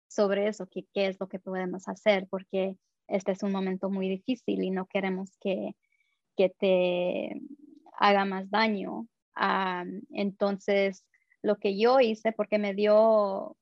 sobre 0.08 0.48
eso, 0.48 0.66
qué 0.66 0.86
es 0.94 1.20
lo 1.20 1.28
que 1.28 1.38
podemos 1.38 1.86
hacer, 1.86 2.26
porque 2.30 2.76
este 3.08 3.32
es 3.32 3.42
un 3.42 3.52
momento 3.52 3.90
muy 3.90 4.08
difícil 4.08 4.62
y 4.62 4.70
no 4.70 4.86
queremos 4.86 5.36
que, 5.38 5.76
que 6.36 6.48
te 6.48 7.42
haga 7.98 8.24
más 8.24 8.50
daño. 8.50 9.06
Um, 9.36 10.00
entonces, 10.14 11.04
lo 11.42 11.58
que 11.58 11.78
yo 11.78 12.00
hice, 12.00 12.32
porque 12.32 12.58
me 12.58 12.72
dio 12.74 13.56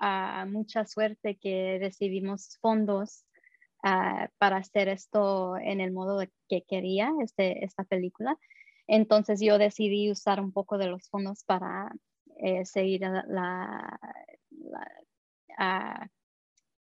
uh, 0.00 0.46
mucha 0.46 0.84
suerte 0.84 1.36
que 1.36 1.78
recibimos 1.80 2.58
fondos 2.60 3.24
uh, 3.84 4.28
para 4.38 4.56
hacer 4.56 4.88
esto 4.88 5.56
en 5.56 5.80
el 5.80 5.92
modo 5.92 6.24
que 6.48 6.62
quería, 6.62 7.12
este, 7.22 7.64
esta 7.64 7.84
película. 7.84 8.36
Entonces 8.86 9.40
yo 9.40 9.58
decidí 9.58 10.10
usar 10.10 10.40
un 10.40 10.52
poco 10.52 10.78
de 10.78 10.86
los 10.86 11.08
fondos 11.10 11.44
para 11.44 11.92
eh, 12.38 12.64
seguir 12.64 13.02
la, 13.02 13.24
la, 13.28 14.00
la, 15.58 16.10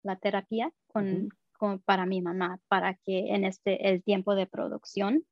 la 0.03 0.15
terapia 0.15 0.71
con, 0.87 1.29
con, 1.57 1.79
para 1.79 2.05
mi 2.05 2.21
mamá, 2.21 2.59
para 2.69 2.93
que 2.93 3.33
en 3.35 3.43
este 3.43 3.89
el 3.89 4.01
tiempo 4.01 4.35
de 4.35 4.47
producción, 4.47 5.25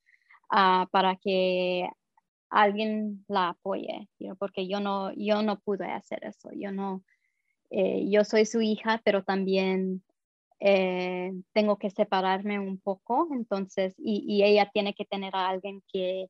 uh, 0.51 0.87
para 0.91 1.15
que 1.15 1.89
alguien 2.49 3.25
la 3.27 3.49
apoye, 3.49 4.09
porque 4.39 4.67
yo 4.67 4.79
no, 4.79 5.13
yo 5.13 5.41
no 5.43 5.59
pude 5.59 5.85
hacer 5.85 6.23
eso, 6.23 6.49
yo 6.53 6.71
no, 6.71 7.03
eh, 7.69 8.09
yo 8.09 8.23
soy 8.23 8.45
su 8.45 8.61
hija, 8.61 9.01
pero 9.03 9.23
también 9.23 10.03
eh, 10.59 11.33
tengo 11.53 11.77
que 11.77 11.89
separarme 11.89 12.59
un 12.59 12.79
poco, 12.79 13.27
entonces, 13.31 13.95
y, 13.97 14.23
y, 14.27 14.43
ella 14.43 14.69
tiene 14.73 14.93
que 14.93 15.05
tener 15.05 15.35
a 15.35 15.49
alguien 15.49 15.83
que, 15.91 16.27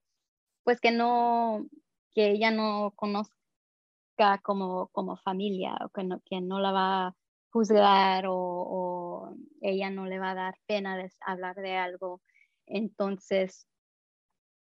pues 0.63 0.81
que 0.81 0.91
no, 0.91 1.67
que 2.13 2.31
ella 2.31 2.51
no 2.51 2.93
conozca 2.95 3.33
como, 4.43 4.87
como 4.89 5.17
familia, 5.17 5.77
o 5.85 5.89
que 5.89 6.03
no, 6.03 6.21
que 6.25 6.41
no 6.41 6.59
la 6.59 6.71
va 6.71 7.07
a 7.07 7.15
juzgar 7.51 8.27
o, 8.27 8.35
o, 8.35 9.35
ella 9.61 9.89
no 9.89 10.05
le 10.05 10.19
va 10.19 10.31
a 10.31 10.35
dar 10.35 10.55
pena 10.67 10.97
de 10.97 11.11
hablar 11.21 11.55
de 11.55 11.77
algo. 11.77 12.21
Entonces, 12.65 13.67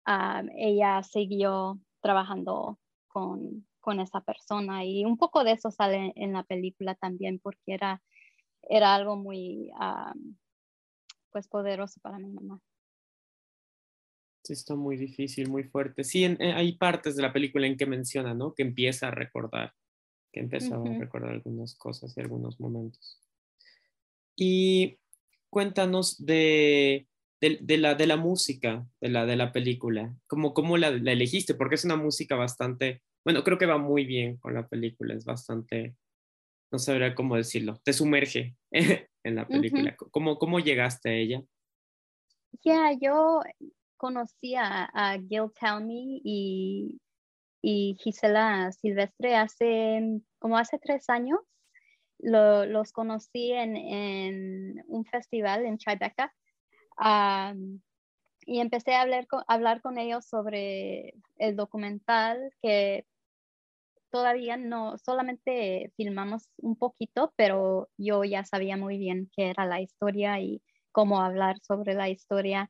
um, 0.07 0.49
ella 0.55 1.03
siguió 1.03 1.79
trabajando 2.01 2.79
con, 3.07 3.67
con 3.81 3.99
esa 3.99 4.21
persona 4.21 4.85
y 4.85 5.03
un 5.03 5.17
poco 5.17 5.43
de 5.43 5.53
eso 5.53 5.71
sale 5.71 6.13
en 6.15 6.33
la 6.33 6.43
película 6.43 6.95
también 6.95 7.39
porque 7.39 7.73
era, 7.73 8.01
era 8.69 8.95
algo 8.95 9.15
muy 9.17 9.71
um, 9.79 10.37
pues 11.31 11.47
poderoso 11.47 11.99
para 12.01 12.19
mi 12.19 12.29
mamá. 12.29 12.59
Sí, 14.43 14.53
está 14.53 14.75
muy 14.75 14.97
difícil, 14.97 15.49
muy 15.49 15.63
fuerte. 15.65 16.03
Sí, 16.03 16.23
en, 16.23 16.41
en, 16.41 16.55
hay 16.55 16.77
partes 16.77 17.15
de 17.15 17.21
la 17.21 17.33
película 17.33 17.67
en 17.67 17.77
que 17.77 17.85
menciona, 17.85 18.33
¿no? 18.33 18.53
Que 18.53 18.63
empieza 18.63 19.07
a 19.07 19.11
recordar, 19.11 19.73
que 20.31 20.39
empezó 20.39 20.79
uh 20.79 20.83
-huh. 20.83 20.95
a 20.95 20.99
recordar 20.99 21.31
algunas 21.31 21.75
cosas 21.75 22.15
y 22.17 22.21
algunos 22.21 22.59
momentos. 22.59 23.19
Y 24.35 24.97
cuéntanos 25.51 26.25
de, 26.25 27.07
de, 27.39 27.59
de, 27.61 27.77
la, 27.77 27.93
de 27.93 28.07
la 28.07 28.17
música 28.17 28.87
de 28.99 29.09
la, 29.09 29.25
de 29.25 29.35
la 29.35 29.51
película, 29.51 30.15
¿cómo, 30.27 30.53
cómo 30.53 30.77
la, 30.77 30.89
la, 30.89 31.11
elegiste? 31.11 31.53
Porque 31.53 31.75
es 31.75 31.85
una 31.85 31.97
música 31.97 32.35
bastante, 32.35 33.03
bueno, 33.23 33.43
creo 33.43 33.57
que 33.57 33.65
va 33.65 33.77
muy 33.77 34.05
bien 34.05 34.37
con 34.37 34.53
la 34.53 34.67
película, 34.67 35.13
es 35.13 35.25
bastante, 35.25 35.95
no 36.71 36.79
sabría 36.79 37.13
cómo 37.13 37.35
decirlo, 37.35 37.79
te 37.83 37.93
sumerge 37.93 38.55
en 38.71 39.35
la 39.35 39.47
película. 39.47 39.95
Uh 39.99 40.05
-huh. 40.05 40.11
¿Cómo, 40.11 40.37
¿Cómo 40.37 40.59
llegaste 40.59 41.09
a 41.09 41.13
ella? 41.13 41.43
Ya, 42.63 42.91
yeah, 42.91 42.99
yo 42.99 43.41
conocí 43.97 44.55
a, 44.55 44.89
a 44.93 45.19
Gil 45.19 45.51
Talmy 45.59 46.21
y, 46.23 46.99
y, 47.61 47.95
Gisela 47.99 48.71
Silvestre 48.71 49.35
hace 49.35 50.21
como 50.39 50.57
hace 50.57 50.79
tres 50.79 51.09
años. 51.09 51.39
Lo, 52.17 52.65
los 52.65 52.91
conocí 52.91 53.51
en, 53.51 53.75
en, 53.75 54.83
un 54.87 55.05
festival 55.05 55.65
en 55.65 55.77
Tribeca 55.77 56.31
um, 56.99 57.79
y 58.45 58.59
empecé 58.59 58.93
a 58.93 59.01
hablar 59.01 59.25
con, 59.27 59.43
hablar 59.47 59.81
con 59.81 59.97
ellos 59.97 60.25
sobre 60.25 61.15
el 61.37 61.55
documental 61.55 62.53
que 62.61 63.05
todavía 64.11 64.57
no, 64.57 64.97
solamente 64.97 65.91
filmamos 65.97 66.49
un 66.57 66.75
poquito, 66.75 67.33
pero 67.35 67.89
yo 67.97 68.23
ya 68.23 68.43
sabía 68.43 68.77
muy 68.77 68.97
bien 68.97 69.29
qué 69.35 69.49
era 69.49 69.65
la 69.65 69.81
historia 69.81 70.39
y 70.39 70.61
cómo 70.91 71.21
hablar 71.21 71.57
sobre 71.61 71.93
la 71.93 72.09
historia 72.09 72.69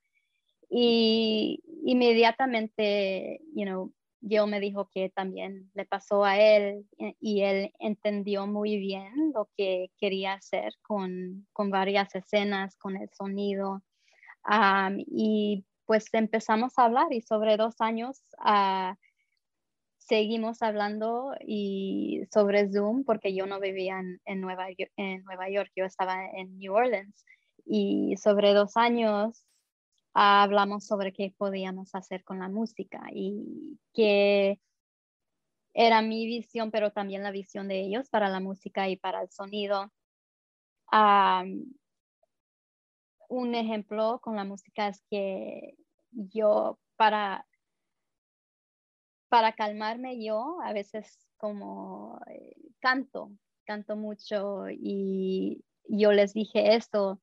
y 0.74 1.62
inmediatamente, 1.84 3.42
you 3.54 3.66
know, 3.66 3.94
Gil 4.22 4.48
me 4.48 4.62
dijo 4.62 4.90
que 4.94 5.10
también 5.10 5.70
le 5.74 5.86
pasó 5.86 6.24
a 6.24 6.40
él 6.40 6.88
eh, 6.98 7.16
y 7.20 7.42
él 7.42 7.74
entendió 7.80 8.48
muy 8.48 8.78
bien 8.78 9.34
lo 9.36 9.50
que 9.58 9.92
quería 9.98 10.34
hacer 10.34 10.74
con, 10.82 11.46
con 11.52 11.72
varias 11.72 12.16
escenas, 12.16 12.78
con 12.78 12.96
el 12.96 13.10
sonido. 13.10 13.84
Y 15.08 15.66
pues 15.86 16.06
empezamos 16.14 16.78
a 16.78 16.86
hablar 16.86 17.12
y 17.12 17.20
sobre 17.22 17.58
dos 17.58 17.82
años 17.82 18.22
ah, 18.40 18.96
seguimos 20.08 20.62
hablando 20.62 21.34
y 21.40 22.24
sobre 22.34 22.70
Zoom 22.72 23.04
porque 23.04 23.34
yo 23.34 23.46
no 23.46 23.60
vivía 23.60 24.00
en, 24.00 24.20
en 24.26 24.42
Nueva, 24.42 24.68
en 24.98 25.24
Nueva 25.24 25.50
York, 25.50 25.72
yo 25.76 25.86
estaba 25.86 26.26
en 26.34 26.58
New 26.58 26.74
Orleans. 26.74 27.26
Y 27.66 28.18
sobre 28.18 28.54
dos 28.54 28.76
años 28.76 29.46
hablamos 30.14 30.86
sobre 30.86 31.14
qué 31.14 31.34
podíamos 31.38 31.96
hacer 31.96 32.24
con 32.24 32.40
la 32.40 32.50
música 32.50 33.04
y 33.14 33.80
que 33.94 34.60
era 35.74 36.02
mi 36.02 36.26
visión, 36.26 36.72
pero 36.72 36.92
también 36.92 37.24
la 37.24 37.32
visión 37.32 37.68
de 37.68 37.80
ellos 37.82 38.10
para 38.10 38.30
la 38.30 38.40
música 38.40 38.90
y 38.90 38.98
para 38.98 39.22
el 39.22 39.30
sonido. 39.30 39.92
Am, 40.88 41.74
un 43.30 43.56
ejemplo 43.56 44.20
con 44.22 44.36
la 44.36 44.44
música 44.44 44.90
es 44.90 45.02
que 45.10 45.78
yo 46.12 46.78
para 46.98 47.48
para 49.32 49.54
calmarme 49.54 50.22
yo 50.22 50.58
a 50.62 50.74
veces 50.74 51.26
como 51.38 52.20
eh, 52.28 52.54
canto, 52.82 53.32
canto 53.64 53.96
mucho 53.96 54.66
y 54.70 55.64
yo 55.88 56.12
les 56.12 56.34
dije 56.34 56.76
esto 56.76 57.22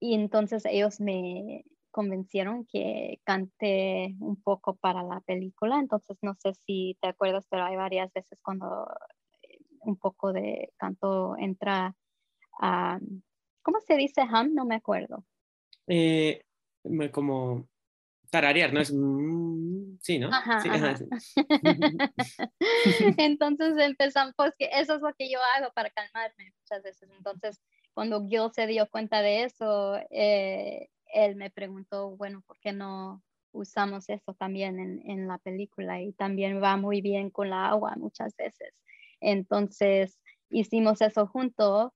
y 0.00 0.14
entonces 0.14 0.64
ellos 0.64 1.00
me 1.00 1.66
convencieron 1.90 2.64
que 2.64 3.20
cante 3.24 4.16
un 4.20 4.42
poco 4.42 4.76
para 4.76 5.02
la 5.02 5.20
película. 5.20 5.78
Entonces 5.78 6.16
no 6.22 6.34
sé 6.34 6.54
si 6.66 6.96
te 7.02 7.08
acuerdas, 7.08 7.46
pero 7.50 7.64
hay 7.64 7.76
varias 7.76 8.10
veces 8.14 8.38
cuando 8.42 8.88
eh, 9.42 9.58
un 9.80 9.98
poco 9.98 10.32
de 10.32 10.72
canto 10.78 11.36
entra 11.36 11.94
a, 12.58 12.98
¿cómo 13.60 13.80
se 13.80 13.96
dice 13.96 14.22
hum? 14.22 14.54
No 14.54 14.64
me 14.64 14.76
acuerdo. 14.76 15.26
Eh, 15.86 16.42
como 17.12 17.68
tararear, 18.30 18.72
¿no? 18.72 18.80
Es... 18.80 18.90
Sí, 20.02 20.18
¿no? 20.18 20.28
Ajá, 20.32 20.60
Sí, 20.60 20.68
ajá. 20.68 20.94
Entonces 23.18 23.76
empezamos, 23.78 24.34
pues 24.36 24.52
que 24.58 24.68
eso 24.72 24.96
es 24.96 25.00
lo 25.00 25.14
que 25.14 25.30
yo 25.30 25.38
hago 25.56 25.72
para 25.72 25.90
calmarme 25.90 26.52
muchas 26.58 26.82
veces. 26.82 27.08
Entonces, 27.16 27.60
cuando 27.94 28.26
Gil 28.26 28.50
se 28.52 28.66
dio 28.66 28.88
cuenta 28.88 29.22
de 29.22 29.44
eso, 29.44 29.96
eh, 30.10 30.88
él 31.06 31.36
me 31.36 31.50
preguntó, 31.50 32.16
bueno, 32.16 32.42
¿por 32.46 32.58
qué 32.58 32.72
no 32.72 33.22
usamos 33.52 34.08
eso 34.08 34.34
también 34.34 34.80
en, 34.80 35.08
en 35.08 35.28
la 35.28 35.38
película? 35.38 36.02
Y 36.02 36.12
también 36.14 36.60
va 36.60 36.76
muy 36.76 37.00
bien 37.00 37.30
con 37.30 37.50
la 37.50 37.68
agua 37.68 37.94
muchas 37.96 38.34
veces. 38.34 38.74
Entonces, 39.20 40.18
hicimos 40.50 41.00
eso 41.00 41.28
juntos. 41.28 41.92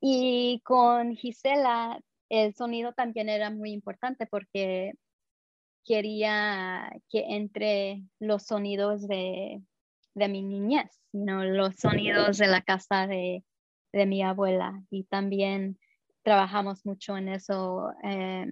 Y 0.00 0.60
con 0.64 1.16
Gisela, 1.16 2.00
el 2.28 2.54
sonido 2.54 2.92
también 2.92 3.28
era 3.28 3.50
muy 3.50 3.72
importante 3.72 4.26
porque 4.26 4.92
quería 5.84 6.90
que 7.10 7.24
entre 7.34 8.02
los 8.18 8.44
sonidos 8.44 9.06
de, 9.06 9.62
de 10.14 10.28
mi 10.28 10.42
niñez, 10.42 10.90
¿no? 11.12 11.44
los 11.44 11.76
sonidos 11.76 12.38
de 12.38 12.46
la 12.46 12.62
casa 12.62 13.06
de, 13.06 13.44
de 13.92 14.06
mi 14.06 14.22
abuela. 14.22 14.82
Y 14.90 15.04
también 15.04 15.78
trabajamos 16.22 16.84
mucho 16.86 17.16
en 17.16 17.28
eso. 17.28 17.92
eh, 18.02 18.46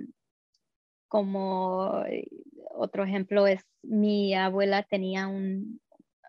como 1.10 2.04
eh, 2.06 2.28
otro 2.70 3.04
ejemplo 3.04 3.48
es 3.48 3.64
mi 3.82 4.32
abuela 4.32 4.84
tenía 4.84 5.26
un, 5.26 5.80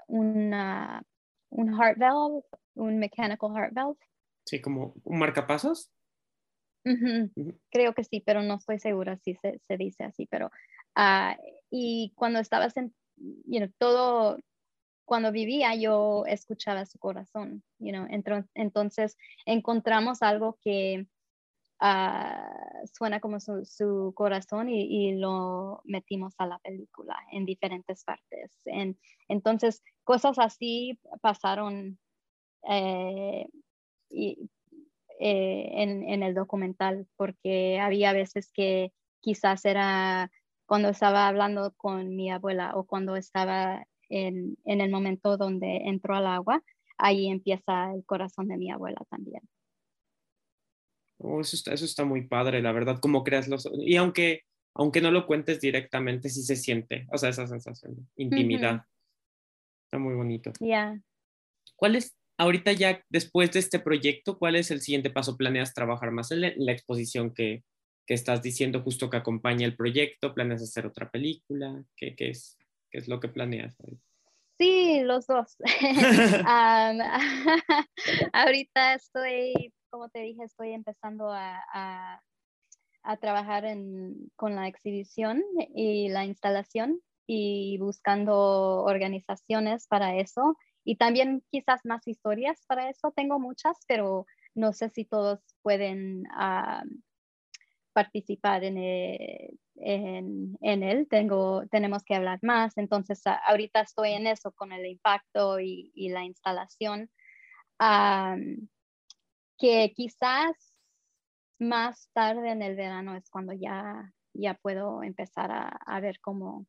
una, 0.07 1.03
un 1.49 1.77
heart 1.77 1.99
valve, 1.99 2.43
un 2.73 2.97
mechanical 2.97 3.51
heart 3.55 3.73
valve. 3.73 3.99
Sí, 4.43 4.59
como 4.59 4.95
un 5.03 5.19
marcapasos. 5.19 5.91
Ujú. 6.83 7.31
Creo 7.69 7.93
que 7.93 8.03
sí, 8.03 8.23
pero 8.25 8.41
no 8.41 8.55
estoy 8.55 8.79
segura 8.79 9.17
si 9.17 9.35
se, 9.35 9.59
se 9.67 9.77
dice 9.77 10.03
así, 10.03 10.25
pero 10.25 10.49
ah, 10.95 11.37
y 11.69 12.13
cuando 12.15 12.39
estabas 12.39 12.75
en, 12.77 12.93
you 13.17 13.59
know, 13.59 13.69
todo, 13.77 14.37
cuando 15.05 15.31
vivía 15.31 15.75
yo 15.75 16.25
escuchaba 16.27 16.85
su 16.85 16.99
corazón, 16.99 17.63
you 17.79 17.91
know, 17.91 18.05
entro- 18.07 18.47
entonces 18.55 19.17
encontramos 19.45 20.21
algo 20.21 20.57
que 20.63 21.07
ah, 21.79 22.49
suena 22.93 23.19
como 23.19 23.39
su, 23.39 23.65
su 23.65 24.13
corazón 24.15 24.69
y, 24.69 24.81
y 25.09 25.17
lo 25.17 25.81
metimos 25.85 26.35
a 26.37 26.45
la 26.47 26.59
película 26.59 27.17
en 27.31 27.45
diferentes 27.45 28.03
partes. 28.03 28.51
En- 28.65 28.99
entonces, 29.27 29.83
cosas 30.03 30.37
así 30.39 30.99
pasaron 31.21 31.99
eh, 32.69 33.47
y, 34.09 34.49
eh, 35.19 35.69
en, 35.83 36.03
en 36.03 36.23
el 36.23 36.33
documental, 36.33 37.07
porque 37.15 37.79
había 37.79 38.13
veces 38.13 38.51
que 38.53 38.93
quizás 39.21 39.65
era 39.65 40.31
cuando 40.71 40.87
estaba 40.87 41.27
hablando 41.27 41.73
con 41.75 42.15
mi 42.15 42.31
abuela 42.31 42.71
o 42.77 42.85
cuando 42.85 43.17
estaba 43.17 43.85
en, 44.07 44.57
en 44.63 44.79
el 44.79 44.89
momento 44.89 45.35
donde 45.35 45.81
entró 45.87 46.15
al 46.15 46.25
agua, 46.25 46.63
ahí 46.97 47.27
empieza 47.27 47.93
el 47.93 48.05
corazón 48.05 48.47
de 48.47 48.55
mi 48.55 48.71
abuela 48.71 49.01
también. 49.09 49.41
Oh, 51.17 51.41
eso, 51.41 51.57
está, 51.57 51.73
eso 51.73 51.83
está 51.83 52.05
muy 52.05 52.25
padre, 52.25 52.61
la 52.61 52.71
verdad, 52.71 52.99
cómo 53.01 53.25
creas 53.25 53.49
los... 53.49 53.69
Y 53.81 53.97
aunque, 53.97 54.43
aunque 54.73 55.01
no 55.01 55.11
lo 55.11 55.27
cuentes 55.27 55.59
directamente, 55.59 56.29
sí 56.29 56.41
se 56.41 56.55
siente, 56.55 57.05
o 57.11 57.17
sea, 57.17 57.31
esa 57.31 57.47
sensación 57.47 57.93
de 57.93 58.23
intimidad. 58.23 58.85
Está 59.87 59.99
muy 59.99 60.15
bonito. 60.15 60.53
Ya. 60.61 60.97
¿Cuál 61.75 61.97
es, 61.97 62.15
ahorita 62.37 62.71
ya 62.71 63.03
después 63.09 63.51
de 63.51 63.59
este 63.59 63.79
proyecto, 63.79 64.39
cuál 64.39 64.55
es 64.55 64.71
el 64.71 64.79
siguiente 64.79 65.09
paso? 65.09 65.35
¿Planeas 65.35 65.73
trabajar 65.73 66.11
más 66.11 66.31
en 66.31 66.39
la, 66.39 66.47
en 66.47 66.65
la 66.65 66.71
exposición 66.71 67.33
que, 67.33 67.65
que 68.11 68.15
estás 68.15 68.41
diciendo 68.41 68.81
justo 68.81 69.09
que 69.09 69.15
acompaña 69.15 69.65
el 69.65 69.77
proyecto? 69.77 70.33
¿Planeas 70.33 70.61
hacer 70.61 70.85
otra 70.85 71.09
película? 71.09 71.81
¿Qué, 71.95 72.13
qué 72.13 72.31
es, 72.31 72.57
qué 72.89 72.97
es 72.97 73.07
lo 73.07 73.21
que 73.21 73.29
planeas? 73.29 73.77
Sí, 74.59 74.99
los 74.99 75.27
dos. 75.27 75.55
Ahorita 78.33 78.95
estoy, 78.95 79.73
como 79.89 80.09
te 80.09 80.19
dije, 80.23 80.43
estoy 80.43 80.73
empezando 80.73 81.31
a, 81.31 81.63
a- 81.73 82.21
a 83.03 83.17
trabajar 83.17 83.63
en- 83.63 84.29
con 84.35 84.55
la 84.55 84.67
exhibición 84.67 85.41
y 85.73 86.09
la 86.09 86.25
instalación 86.25 86.99
y 87.25 87.77
buscando 87.77 88.83
organizaciones 88.83 89.87
para 89.87 90.17
eso 90.17 90.57
y 90.83 90.97
también 90.97 91.45
quizás 91.49 91.79
más 91.85 92.05
historias 92.09 92.61
para 92.67 92.89
eso. 92.89 93.13
Tengo 93.15 93.39
muchas, 93.39 93.77
pero 93.87 94.25
no 94.53 94.73
sé 94.73 94.89
si 94.89 95.05
todos 95.05 95.39
pueden 95.61 96.25
am, 96.33 97.01
participar 97.93 98.63
en, 98.63 98.77
eh, 98.77 99.51
en, 99.75 100.57
en 100.61 100.83
él. 100.83 101.07
Tengo, 101.09 101.63
tenemos 101.69 102.03
que 102.03 102.15
hablar 102.15 102.39
más. 102.41 102.77
Entonces, 102.77 103.21
ahorita 103.47 103.81
estoy 103.81 104.11
en 104.11 104.27
eso 104.27 104.51
con 104.51 104.71
el 104.71 104.85
impacto 104.85 105.59
y, 105.59 105.91
y 105.95 106.09
la 106.09 106.23
instalación. 106.23 107.09
Am, 107.79 108.67
que 109.57 109.93
quizás 109.95 110.73
más 111.59 112.09
tarde 112.13 112.51
en 112.51 112.61
el 112.63 112.75
verano 112.75 113.15
es 113.15 113.29
cuando 113.29 113.53
ya, 113.53 114.11
ya 114.33 114.55
puedo 114.55 115.03
empezar 115.03 115.51
a, 115.51 115.67
a 115.67 115.99
ver 115.99 116.19
cómo, 116.19 116.65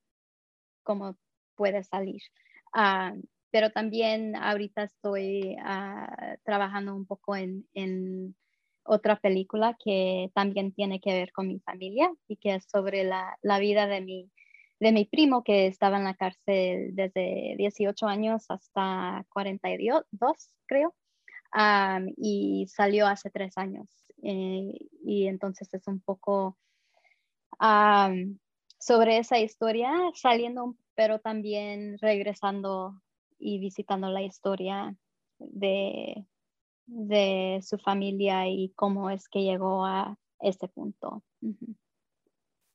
cómo 0.83 1.17
puede 1.55 1.85
salir. 1.85 2.23
Ah, 2.75 3.15
pero 3.51 3.71
también 3.71 4.35
ahorita 4.37 4.85
estoy 4.85 5.57
ah, 5.63 6.37
trabajando 6.45 6.95
un 6.95 7.07
poco 7.07 7.37
en, 7.37 7.69
en 7.75 8.35
otra 8.85 9.17
película 9.21 9.77
que 9.83 10.31
también 10.35 10.73
tiene 10.73 11.01
que 11.01 11.13
ver 11.13 11.33
con 11.33 11.49
mi 11.49 11.61
familia 11.61 12.13
y 12.29 12.37
que 12.37 12.57
es 12.57 12.65
sobre 12.71 13.05
la, 13.05 13.39
la 13.43 13.59
vida 13.59 13.87
de 13.87 14.01
mi, 14.01 14.31
de 14.81 14.93
mi 14.93 15.05
primo 15.05 15.45
que 15.45 15.67
estaba 15.67 15.99
en 15.99 16.05
la 16.05 16.15
cárcel 16.15 16.95
desde 16.95 17.55
18 17.59 18.07
años 18.07 18.47
hasta 18.49 19.25
42, 19.31 20.05
creo, 20.67 20.95
Am, 21.53 22.13
y 22.17 22.67
salió 22.69 23.07
hace 23.07 23.31
tres 23.31 23.59
años. 23.59 23.89
Eh, 24.23 24.75
y 25.05 25.27
entonces 25.27 25.73
es 25.75 25.87
un 25.87 26.01
poco 26.01 26.59
am, 27.59 28.39
sobre 28.79 29.19
esa 29.19 29.39
historia, 29.39 29.93
saliendo, 30.15 30.77
pero 30.95 31.21
también 31.21 31.99
regresando 31.99 33.01
y 33.39 33.59
visitando 33.59 34.09
la 34.09 34.23
historia 34.23 34.97
de, 35.39 36.27
de 36.87 37.61
su 37.63 37.79
familia 37.79 38.49
y 38.49 38.73
cómo 38.75 39.11
es 39.11 39.29
que 39.29 39.43
llegó 39.43 39.85
a 39.85 40.17
ese 40.41 40.69
punto. 40.69 41.23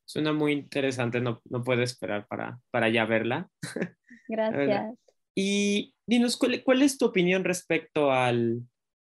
Suena 0.06 0.34
muy 0.34 0.54
interesante, 0.54 1.20
no, 1.20 1.42
no 1.50 1.64
puedo 1.64 1.84
esperar 1.84 2.28
para, 2.28 2.60
para 2.72 2.90
ya 2.90 3.06
verla. 3.06 3.50
Gracias. 4.28 4.96
Y 5.36 5.94
dinos, 6.06 6.38
¿cuál, 6.38 6.64
cuál 6.64 6.82
es 6.82 6.98
tu 6.98 7.06
opinión 7.06 7.44
respecto 7.44 8.12
al, 8.12 8.62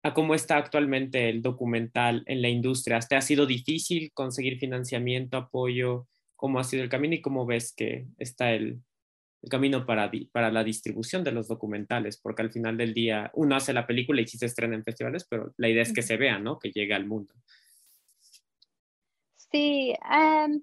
a 0.03 0.15
cómo 0.15 0.35
está 0.35 0.57
actualmente 0.57 1.31
el 1.31 1.43
documental 1.43 2.23
en 2.27 2.43
la 2.43 2.49
industria? 2.49 3.01
¿Te 3.01 3.17
ha 3.17 3.23
sido 3.23 3.47
difícil 3.47 4.13
conseguir 4.13 4.59
financiamiento, 4.59 5.37
apoyo? 5.37 6.07
¿Cómo 6.37 6.59
ha 6.59 6.65
sido 6.65 6.83
el 6.83 6.89
camino 6.89 7.15
y 7.15 7.23
cómo 7.23 7.47
ves 7.47 7.75
que 7.75 8.07
está 8.19 8.53
el, 8.53 8.83
el 9.43 9.49
camino 9.49 9.85
para, 9.85 10.11
para 10.31 10.51
la 10.51 10.63
distribución 10.63 11.25
de 11.25 11.33
los 11.33 11.49
documentales, 11.49 12.17
porque 12.17 12.43
al 12.43 12.53
final 12.53 12.77
del 12.77 12.95
día 12.95 13.31
uno 13.35 13.57
hace 13.57 13.73
la 13.73 13.87
película 13.87 14.21
y 14.21 14.27
sí 14.27 14.39
se 14.39 14.47
estrena 14.47 14.77
en 14.77 14.85
festivales, 14.85 15.27
pero 15.29 15.53
la 15.57 15.69
idea 15.69 15.83
es 15.83 15.93
que 15.93 16.03
se 16.03 16.17
vea, 16.17 16.39
¿no? 16.39 16.59
Que 16.59 16.71
llegue 16.71 16.95
al 16.95 17.07
mundo. 17.07 17.35
Sí, 19.37 19.95
em, 20.11 20.63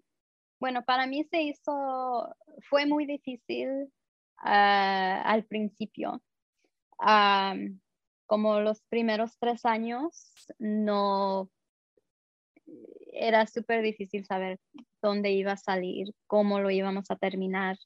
bueno, 0.59 0.83
para 0.83 1.07
mí 1.07 1.23
se 1.25 1.41
hizo, 1.41 2.35
fue 2.69 2.85
muy 2.85 3.05
difícil 3.05 3.91
ah, 4.37 5.21
al 5.25 5.43
principio. 5.45 6.21
como 8.25 8.59
los 8.59 8.81
primeros 8.89 9.37
tres 9.39 9.65
años, 9.65 10.33
no 10.59 11.49
era 13.13 13.47
súper 13.47 13.81
difícil 13.81 14.25
saber 14.25 14.59
dónde 15.01 15.31
iba 15.31 15.53
a 15.53 15.57
salir, 15.57 16.13
cómo 16.27 16.59
lo 16.59 16.69
íbamos 16.69 17.09
a 17.09 17.15
terminar. 17.15 17.77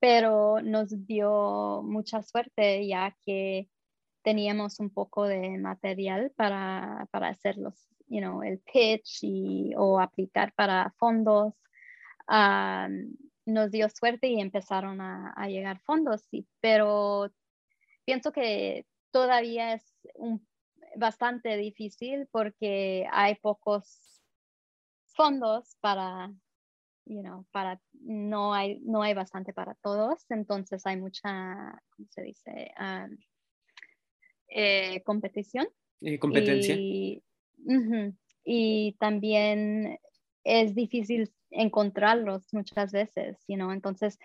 Pero 0.00 0.60
nos 0.62 1.06
dio 1.06 1.82
mucha 1.84 2.22
suerte 2.22 2.86
ya 2.86 3.16
que 3.24 3.68
teníamos 4.22 4.80
un 4.80 4.90
poco 4.90 5.26
de 5.26 5.58
material 5.58 6.32
para, 6.36 7.06
para 7.10 7.28
hacer 7.28 7.56
los, 7.58 7.86
you 8.08 8.20
know, 8.20 8.42
el 8.42 8.60
pitch 8.60 9.22
y, 9.22 9.74
o 9.76 10.00
aplicar 10.00 10.52
para 10.54 10.92
fondos. 10.98 11.54
nos 13.44 13.70
dio 13.70 13.88
suerte 13.88 14.28
y 14.28 14.40
empezaron 14.40 15.00
a, 15.00 15.48
llegar 15.48 15.80
fondos, 15.80 16.22
sí, 16.30 16.46
pero 16.60 17.30
pienso 18.04 18.32
que 18.32 18.86
todavía 19.10 19.74
es 19.74 19.94
bastante 20.96 21.56
difícil 21.56 22.28
porque 22.30 23.06
hay 23.12 23.34
pocos 23.36 24.22
fondos 25.06 25.76
para, 25.80 26.32
you 27.04 27.22
know, 27.22 27.46
para, 27.52 27.80
no 27.92 28.54
hay, 28.54 28.80
no 28.80 29.02
hay 29.02 29.14
bastante 29.14 29.52
para 29.52 29.74
todos, 29.76 30.24
entonces 30.30 30.86
hay 30.86 30.96
mucha, 30.96 31.82
¿cómo 31.90 32.08
se 32.10 32.22
dice? 32.22 32.72
Um, 32.78 33.16
eh, 34.48 35.02
competición. 35.04 35.68
Eh, 36.00 36.18
competencia. 36.18 36.74
Y, 36.76 37.22
y, 38.44 38.96
también 38.98 39.98
es 40.44 40.74
difícil 40.74 41.32
encontrarlos 41.50 42.52
muchas 42.52 42.92
veces, 42.92 43.44
you 43.46 43.56
know, 43.56 43.70
entonces, 43.70 44.18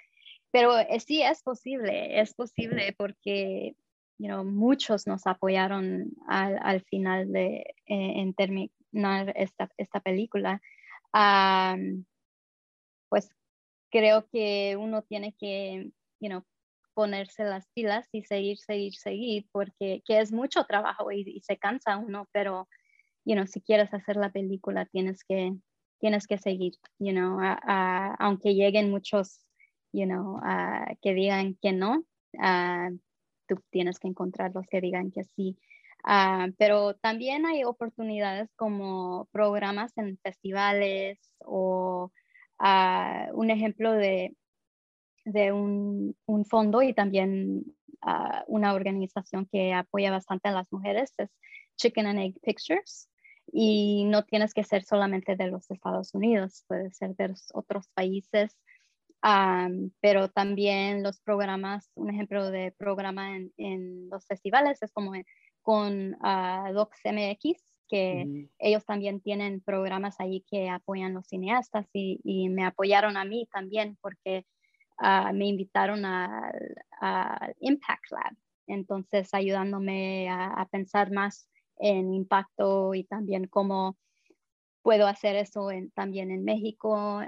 pero 0.52 0.78
eh, 0.78 1.00
sí 1.00 1.22
es 1.22 1.44
posible, 1.44 2.20
es 2.20 2.34
posible 2.34 2.94
porque 2.98 3.76
you 4.18 4.28
know, 4.28 4.44
muchos 4.44 5.08
nos 5.08 5.28
apoyaron 5.28 6.12
al, 6.28 6.58
al 6.62 6.82
final 6.82 7.32
de, 7.32 7.76
eh, 7.86 8.14
en 8.16 8.34
terminar 8.34 9.34
esta, 9.36 9.70
esta 9.78 10.00
película. 10.00 10.62
Pues 13.10 13.30
creo 13.90 14.28
que 14.30 14.76
uno 14.78 15.04
tiene 15.04 15.34
que, 15.34 15.92
you 16.20 16.30
know, 16.30 16.44
ponerse 16.94 17.44
las 17.44 17.68
pilas 17.74 18.08
y 18.12 18.24
seguir, 18.24 18.58
seguir, 18.58 18.96
seguir, 18.96 19.48
porque 19.52 20.02
que 20.06 20.20
es 20.20 20.32
mucho 20.32 20.64
trabajo 20.66 21.12
y, 21.12 21.42
se 21.42 21.58
cansa 21.58 21.98
uno, 21.98 22.28
pero, 22.32 22.68
you 23.24 23.36
know, 23.36 23.46
si 23.46 23.62
quieres 23.62 23.94
hacer 23.94 24.16
la 24.16 24.32
película 24.32 24.86
tienes 24.86 25.24
que, 25.24 25.54
tienes 26.00 26.26
que 26.26 26.38
seguir, 26.38 26.74
you 27.00 27.12
know, 27.12 27.40
aunque 28.20 28.56
lleguen 28.56 28.90
muchos, 28.90 29.46
you 29.94 30.06
know, 30.06 30.40
que 31.02 31.14
digan 31.14 31.56
que 31.62 31.72
no, 31.72 32.04
tú 33.48 33.62
tienes 33.70 34.00
que 34.00 34.08
encontrar 34.08 34.52
los 34.54 34.66
que 34.68 34.82
digan 34.82 35.12
que 35.12 35.24
sí. 35.24 35.58
Ah, 36.04 36.48
pero 36.58 36.96
también 36.96 37.46
hay 37.46 37.64
oportunidades 37.64 38.50
como 38.56 39.28
programas 39.32 39.98
en 39.98 40.18
festivales 40.20 41.20
o 41.40 42.12
ah, 42.60 43.30
un 43.34 43.50
ejemplo 43.50 43.92
de, 43.94 44.36
de 45.26 45.52
un, 45.52 46.16
un, 46.26 46.46
fondo 46.46 46.82
y 46.82 46.94
también 46.94 47.64
ah, 48.02 48.44
una 48.48 48.74
organización 48.74 49.48
que 49.52 49.74
apoya 49.74 50.12
bastante 50.12 50.50
a 50.50 50.54
las 50.54 50.72
mujeres 50.72 51.14
es 51.18 51.30
Chicken 51.78 52.08
and 52.08 52.20
Egg 52.20 52.40
Pictures. 52.42 53.10
Y 53.52 54.04
no 54.06 54.26
tienes 54.26 54.54
que 54.54 54.66
ser 54.66 54.84
solamente 54.84 55.38
de 55.38 55.48
los 55.48 55.72
Estados 55.72 56.14
Unidos, 56.14 56.66
puede 56.68 56.92
ser 56.92 57.16
de 57.16 57.34
otros 57.54 57.88
países 57.94 58.58
pero 60.00 60.30
también 60.30 61.04
los 61.04 61.20
programas, 61.20 61.90
un 61.96 62.10
ejemplo 62.10 62.50
de 62.50 62.72
programa 62.72 63.36
en, 63.36 63.54
en 63.58 64.10
los 64.10 64.26
festivales 64.26 64.82
es 64.82 64.92
como 64.92 65.14
con 65.62 66.14
uh, 66.16 66.74
Que 67.88 68.50
ellos 68.60 68.86
también 68.86 69.22
tienen 69.22 69.62
programas 69.62 70.20
ahí 70.20 70.44
que 70.50 70.70
apoyan 70.70 71.14
los 71.14 71.28
cineastas 71.28 71.88
y, 71.94 72.20
y 72.24 72.50
me 72.50 72.66
apoyaron 72.66 73.18
a 73.18 73.26
mí 73.26 73.48
también 73.52 73.98
porque 74.02 74.46
ah, 74.98 75.32
me 75.34 75.48
invitaron 75.48 76.04
al 76.06 77.56
Impact 77.60 78.12
Lab, 78.12 78.36
entonces 78.68 79.34
ayudándome 79.34 80.30
a, 80.30 80.68
pensar 80.70 81.12
más 81.12 81.48
en 81.78 82.14
impacto 82.14 82.94
y 82.94 83.04
también 83.04 83.48
cómo 83.48 83.98
puedo 84.82 85.08
hacer 85.08 85.36
eso 85.36 85.72
en, 85.72 85.92
también 85.92 86.32
en 86.32 86.44
México. 86.44 87.22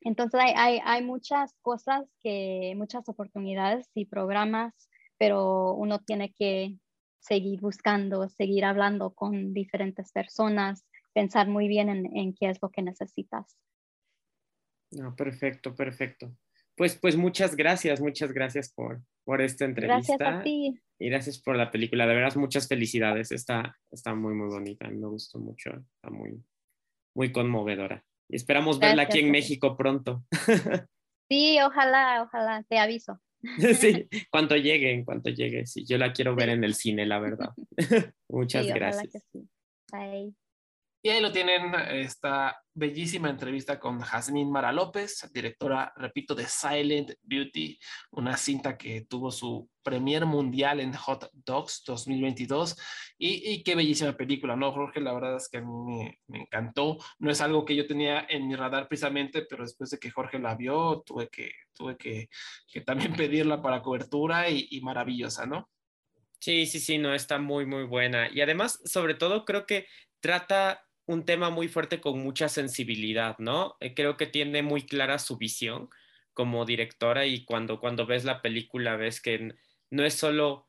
Entonces 0.00 0.40
hay, 0.40 0.80
hay, 0.84 1.02
muchas 1.02 1.54
cosas, 1.62 2.04
que, 2.22 2.74
muchas 2.76 3.08
oportunidades 3.08 3.90
y 3.94 4.04
programas, 4.04 4.88
pero 5.18 5.74
uno 5.74 6.00
tiene 6.00 6.32
que 6.32 6.76
seguir 7.26 7.60
buscando, 7.60 8.28
seguir 8.28 8.64
hablando 8.64 9.10
con 9.10 9.52
diferentes 9.52 10.12
personas, 10.12 10.84
pensar 11.12 11.48
muy 11.48 11.68
bien 11.68 11.88
en, 11.88 12.34
qué 12.34 12.50
es 12.50 12.58
lo 12.62 12.70
que 12.70 12.82
necesitas. 12.82 13.56
perfecto, 15.16 15.74
perfecto. 15.74 16.36
Pues, 16.76 16.96
pues 16.96 17.16
muchas 17.16 17.56
gracias, 17.56 18.00
muchas 18.00 18.32
gracias 18.32 18.72
por, 18.72 19.00
por 19.24 19.40
esta 19.40 19.64
entrevista. 19.64 20.16
Gracias 20.18 20.40
a 20.40 20.42
ti. 20.42 20.80
Y 20.98 21.08
gracias 21.08 21.40
por 21.40 21.56
la 21.56 21.70
película. 21.70 22.06
De 22.06 22.14
veras, 22.14 22.36
muchas 22.36 22.68
felicidades. 22.68 23.32
Está, 23.32 23.78
está 23.90 24.14
muy, 24.14 24.34
muy 24.34 24.48
bonita. 24.48 24.88
Me 24.88 25.06
gustó 25.06 25.38
mucho. 25.38 25.70
Está 25.70 26.10
muy, 26.10 26.42
muy 27.14 27.32
conmovedora. 27.32 28.04
Y 28.28 28.36
esperamos 28.36 28.78
verla 28.78 29.02
aquí 29.02 29.20
en 29.20 29.30
México 29.30 29.76
pronto. 29.76 30.24
Sí, 31.28 31.58
ojalá, 31.60 32.22
ojalá, 32.22 32.62
te 32.68 32.78
aviso. 32.78 33.20
Sí, 33.74 34.08
cuando 34.30 34.56
llegue, 34.56 34.92
en 34.92 35.04
cuanto 35.04 35.30
llegue. 35.30 35.66
Sí, 35.66 35.84
yo 35.86 35.98
la 35.98 36.12
quiero 36.12 36.34
ver 36.34 36.50
en 36.50 36.64
el 36.64 36.74
cine, 36.82 37.06
la 37.06 37.18
verdad. 37.18 37.50
Muchas 38.28 38.66
gracias. 38.66 39.22
Bye. 39.92 40.34
Y 41.02 41.08
ahí 41.10 41.20
lo 41.20 41.30
tienen, 41.30 41.72
esta 41.74 42.60
bellísima 42.74 43.30
entrevista 43.30 43.78
con 43.78 44.00
Jazmín 44.00 44.50
Mara 44.50 44.72
López, 44.72 45.30
directora, 45.32 45.92
repito, 45.96 46.34
de 46.34 46.46
Silent 46.46 47.12
Beauty, 47.22 47.78
una 48.10 48.36
cinta 48.36 48.76
que 48.76 49.02
tuvo 49.02 49.30
su 49.30 49.70
premier 49.82 50.26
mundial 50.26 50.80
en 50.80 50.92
Hot 50.94 51.30
Dogs 51.32 51.84
2022. 51.86 52.76
Y, 53.18 53.62
qué 53.62 53.74
bellísima 53.74 54.16
película, 54.16 54.56
¿no, 54.56 54.72
Jorge? 54.72 55.00
La 55.00 55.12
verdad 55.12 55.36
es 55.36 55.48
que 55.48 55.58
a 55.58 55.62
mí 55.62 56.18
me, 56.26 56.38
encantó. 56.40 56.98
No 57.18 57.30
es 57.30 57.40
algo 57.40 57.64
que 57.64 57.76
yo 57.76 57.86
tenía 57.86 58.26
en 58.28 58.48
mi 58.48 58.56
radar 58.56 58.88
precisamente, 58.88 59.46
pero 59.48 59.62
después 59.62 59.90
de 59.90 59.98
que 59.98 60.10
Jorge 60.10 60.38
la 60.38 60.56
vio, 60.56 61.02
tuve 61.06 61.28
que, 61.28 61.52
tuve 61.72 61.96
que, 61.96 62.28
también 62.80 63.12
pedirla 63.16 63.62
para 63.62 63.80
cobertura 63.80 64.50
y, 64.50 64.66
y 64.70 64.80
maravillosa, 64.80 65.46
¿no? 65.46 65.70
Sí, 66.40 66.66
sí, 66.66 66.80
sí, 66.80 66.98
no, 66.98 67.14
está 67.14 67.38
muy, 67.38 67.64
muy 67.64 67.84
buena. 67.84 68.28
Y 68.30 68.40
además, 68.40 68.80
sobre 68.84 69.14
todo, 69.14 69.44
creo 69.44 69.66
que 69.66 69.86
trata 70.20 70.85
un 71.06 71.24
tema 71.24 71.50
muy 71.50 71.68
fuerte 71.68 72.00
con 72.00 72.22
mucha 72.22 72.48
sensibilidad, 72.48 73.38
¿no? 73.38 73.76
Eh, 73.80 73.94
creo 73.94 74.16
que 74.16 74.26
tiene 74.26 74.62
muy 74.62 74.82
clara 74.82 75.18
su 75.18 75.36
visión 75.36 75.88
como 76.34 76.64
directora 76.66 77.26
y 77.26 77.44
cuando, 77.44 77.80
cuando 77.80 78.06
ves 78.06 78.24
la 78.24 78.42
película 78.42 78.96
ves 78.96 79.20
que 79.20 79.54
no 79.90 80.04
es 80.04 80.14
solo 80.14 80.66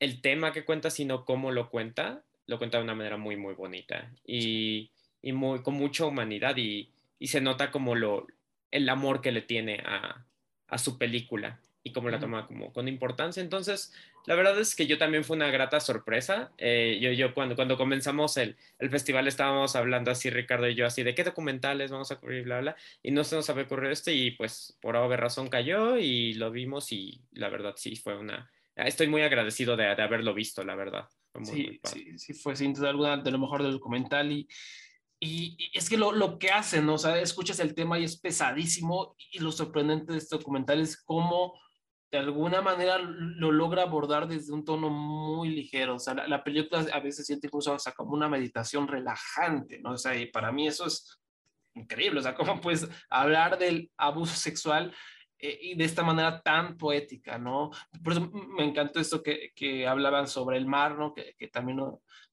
el 0.00 0.20
tema 0.20 0.52
que 0.52 0.64
cuenta, 0.64 0.90
sino 0.90 1.24
cómo 1.24 1.52
lo 1.52 1.70
cuenta, 1.70 2.24
lo 2.46 2.58
cuenta 2.58 2.78
de 2.78 2.84
una 2.84 2.94
manera 2.94 3.16
muy, 3.16 3.36
muy 3.36 3.54
bonita 3.54 4.12
y, 4.26 4.90
muy, 5.22 5.62
con 5.62 5.74
mucha 5.74 6.04
humanidad 6.04 6.56
y, 6.56 6.90
se 7.20 7.40
nota 7.40 7.70
como 7.70 7.94
lo, 7.94 8.26
el 8.70 8.88
amor 8.88 9.22
que 9.22 9.32
le 9.32 9.40
tiene 9.40 9.82
a, 9.86 10.26
a 10.68 10.78
su 10.78 10.98
película 10.98 11.60
y 11.86 11.92
cómo 11.92 12.10
la 12.10 12.18
toma 12.18 12.48
como 12.48 12.72
con 12.72 12.88
importancia. 12.88 13.40
Entonces, 13.40 13.94
la 14.26 14.34
verdad 14.34 14.58
es 14.58 14.74
que 14.74 14.88
yo 14.88 14.98
también 14.98 15.22
fue 15.22 15.36
una 15.36 15.52
grata 15.52 15.78
sorpresa. 15.78 16.50
Eh, 16.58 16.98
yo, 17.00 17.12
yo 17.12 17.32
cuando, 17.32 17.54
cuando 17.54 17.76
comenzamos 17.76 18.36
el, 18.38 18.56
el, 18.80 18.90
festival 18.90 19.28
estábamos 19.28 19.76
hablando 19.76 20.10
así, 20.10 20.28
Ricardo 20.28 20.68
y 20.68 20.74
yo, 20.74 20.84
así 20.84 21.04
de 21.04 21.14
qué 21.14 21.22
documentales 21.22 21.92
vamos 21.92 22.10
a 22.10 22.16
cubrir, 22.16 22.42
bla, 22.42 22.60
bla, 22.60 22.76
y 23.04 23.12
no 23.12 23.22
se 23.22 23.36
nos 23.36 23.48
había 23.50 23.62
ocurrido 23.62 23.92
este 23.92 24.12
y 24.12 24.32
pues 24.32 24.76
por 24.80 24.96
haber 24.96 25.20
razón 25.20 25.48
cayó 25.48 25.96
y 25.96 26.34
lo 26.34 26.50
vimos 26.50 26.90
y 26.90 27.22
la 27.30 27.50
verdad 27.50 27.74
sí 27.76 27.94
fue 27.94 28.18
una... 28.18 28.50
Estoy 28.74 29.06
muy 29.06 29.22
agradecido 29.22 29.76
de, 29.76 29.84
de 29.84 30.02
haberlo 30.02 30.34
visto, 30.34 30.64
la 30.64 30.74
verdad. 30.74 31.08
sí, 31.44 31.78
sí, 31.84 32.18
sí, 32.18 32.34
fue 32.34 32.56
sin 32.56 32.74
duda 32.74 32.90
alguna 32.90 33.16
de 33.18 33.30
lo 33.30 33.38
mejor 33.38 33.62
del 33.62 33.72
documental 33.72 34.32
y, 34.32 34.48
y, 35.20 35.56
es 35.72 35.88
que 35.88 35.96
lo, 35.96 36.10
lo, 36.10 36.36
que 36.40 36.50
hacen, 36.50 36.84
¿no? 36.84 36.94
o 36.94 36.98
sea, 36.98 37.16
escuchas 37.20 37.60
el 37.60 37.76
tema 37.76 37.96
y 37.96 38.04
es 38.04 38.18
pesadísimo 38.18 39.14
y 39.30 39.38
lo 39.38 39.52
sorprendente 39.52 40.12
de 40.12 40.18
este 40.18 40.36
documental 40.36 40.80
es 40.80 41.00
cómo 41.00 41.54
de 42.10 42.18
alguna 42.18 42.62
manera 42.62 42.98
lo 42.98 43.50
logra 43.50 43.82
abordar 43.82 44.28
desde 44.28 44.52
un 44.52 44.64
tono 44.64 44.90
muy 44.90 45.50
ligero. 45.50 45.96
O 45.96 45.98
sea, 45.98 46.14
la, 46.14 46.44
película 46.44 46.84
a 46.92 47.00
veces 47.00 47.26
siente 47.26 47.48
incluso 47.48 47.74
hasta 47.74 47.92
como 47.92 48.12
una 48.12 48.28
meditación 48.28 48.86
relajante, 48.86 49.80
¿no? 49.80 49.92
O 49.92 49.96
sea, 49.98 50.14
y 50.14 50.26
para 50.26 50.52
mí 50.52 50.68
eso 50.68 50.86
es 50.86 51.20
increíble, 51.74 52.20
o 52.20 52.22
sea, 52.22 52.34
cómo 52.34 52.60
puedes 52.60 52.88
hablar 53.10 53.58
del 53.58 53.90
abuso 53.96 54.34
sexual 54.34 54.94
eh, 55.38 55.58
y 55.60 55.74
de 55.76 55.84
esta 55.84 56.02
manera 56.02 56.40
tan 56.42 56.78
poética, 56.78 57.38
¿no? 57.38 57.70
Por 58.02 58.12
eso 58.12 58.30
me 58.30 58.64
encantó 58.64 59.00
esto 59.00 59.22
que, 59.22 59.52
que 59.54 59.86
hablaban 59.86 60.28
sobre 60.28 60.56
el 60.56 60.66
mar, 60.66 60.96
¿no? 60.96 61.12
Que, 61.12 61.34
que 61.36 61.48
también 61.48 61.78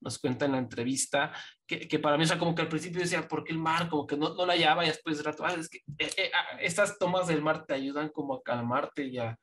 nos 0.00 0.18
cuenta 0.18 0.46
en 0.46 0.52
la 0.52 0.58
entrevista, 0.58 1.32
que, 1.66 1.86
que, 1.86 1.98
para 1.98 2.16
mí, 2.16 2.24
o 2.24 2.26
sea, 2.26 2.38
como 2.38 2.54
que 2.54 2.62
al 2.62 2.68
principio 2.68 3.00
decía, 3.00 3.28
¿por 3.28 3.44
qué 3.44 3.52
el 3.52 3.58
mar? 3.58 3.88
Como 3.90 4.06
que 4.06 4.16
no, 4.16 4.34
no 4.34 4.46
la 4.46 4.54
hallaba 4.54 4.84
y 4.84 4.88
después 4.88 5.18
de 5.18 5.24
rato, 5.24 5.44
ah, 5.44 5.52
es 5.52 5.68
que 5.68 5.78
eh, 5.98 6.10
eh, 6.16 6.30
ah, 6.32 6.58
estas 6.60 6.98
tomas 6.98 7.26
del 7.26 7.42
mar 7.42 7.66
te 7.66 7.74
ayudan 7.74 8.08
como 8.08 8.34
a 8.34 8.42
calmarte 8.42 9.04
y 9.04 9.18
a, 9.18 9.38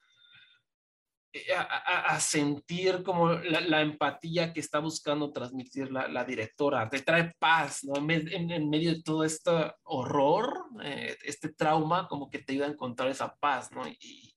a, 1.55 2.13
a, 2.13 2.19
sentir 2.19 3.03
como 3.03 3.29
la, 3.29 3.61
la, 3.61 3.81
empatía 3.81 4.51
que 4.51 4.59
está 4.59 4.79
buscando 4.79 5.31
transmitir 5.31 5.91
la, 5.91 6.07
la 6.07 6.25
directora. 6.25 6.89
Te 6.89 7.01
trae 7.01 7.33
paz, 7.39 7.83
¿no? 7.83 7.95
En, 7.95 8.27
en, 8.27 8.51
en 8.51 8.69
medio 8.69 8.93
de 8.93 9.01
todo 9.01 9.23
este 9.23 9.51
horror, 9.83 10.65
eh, 10.83 11.17
este 11.23 11.53
trauma, 11.53 12.07
como 12.07 12.29
que 12.29 12.39
te 12.39 12.53
ayuda 12.53 12.67
a 12.67 12.71
encontrar 12.71 13.09
esa 13.09 13.33
paz, 13.35 13.71
¿no? 13.71 13.87
Y, 13.87 14.35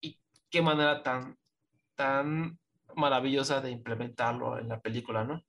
y 0.00 0.18
qué 0.50 0.60
manera 0.60 1.02
tan, 1.02 1.36
tan 1.94 2.58
maravillosa 2.94 3.60
de 3.60 3.70
implementarlo 3.70 4.58
en 4.58 4.68
la 4.68 4.80
película, 4.80 5.24
¿no? 5.24 5.42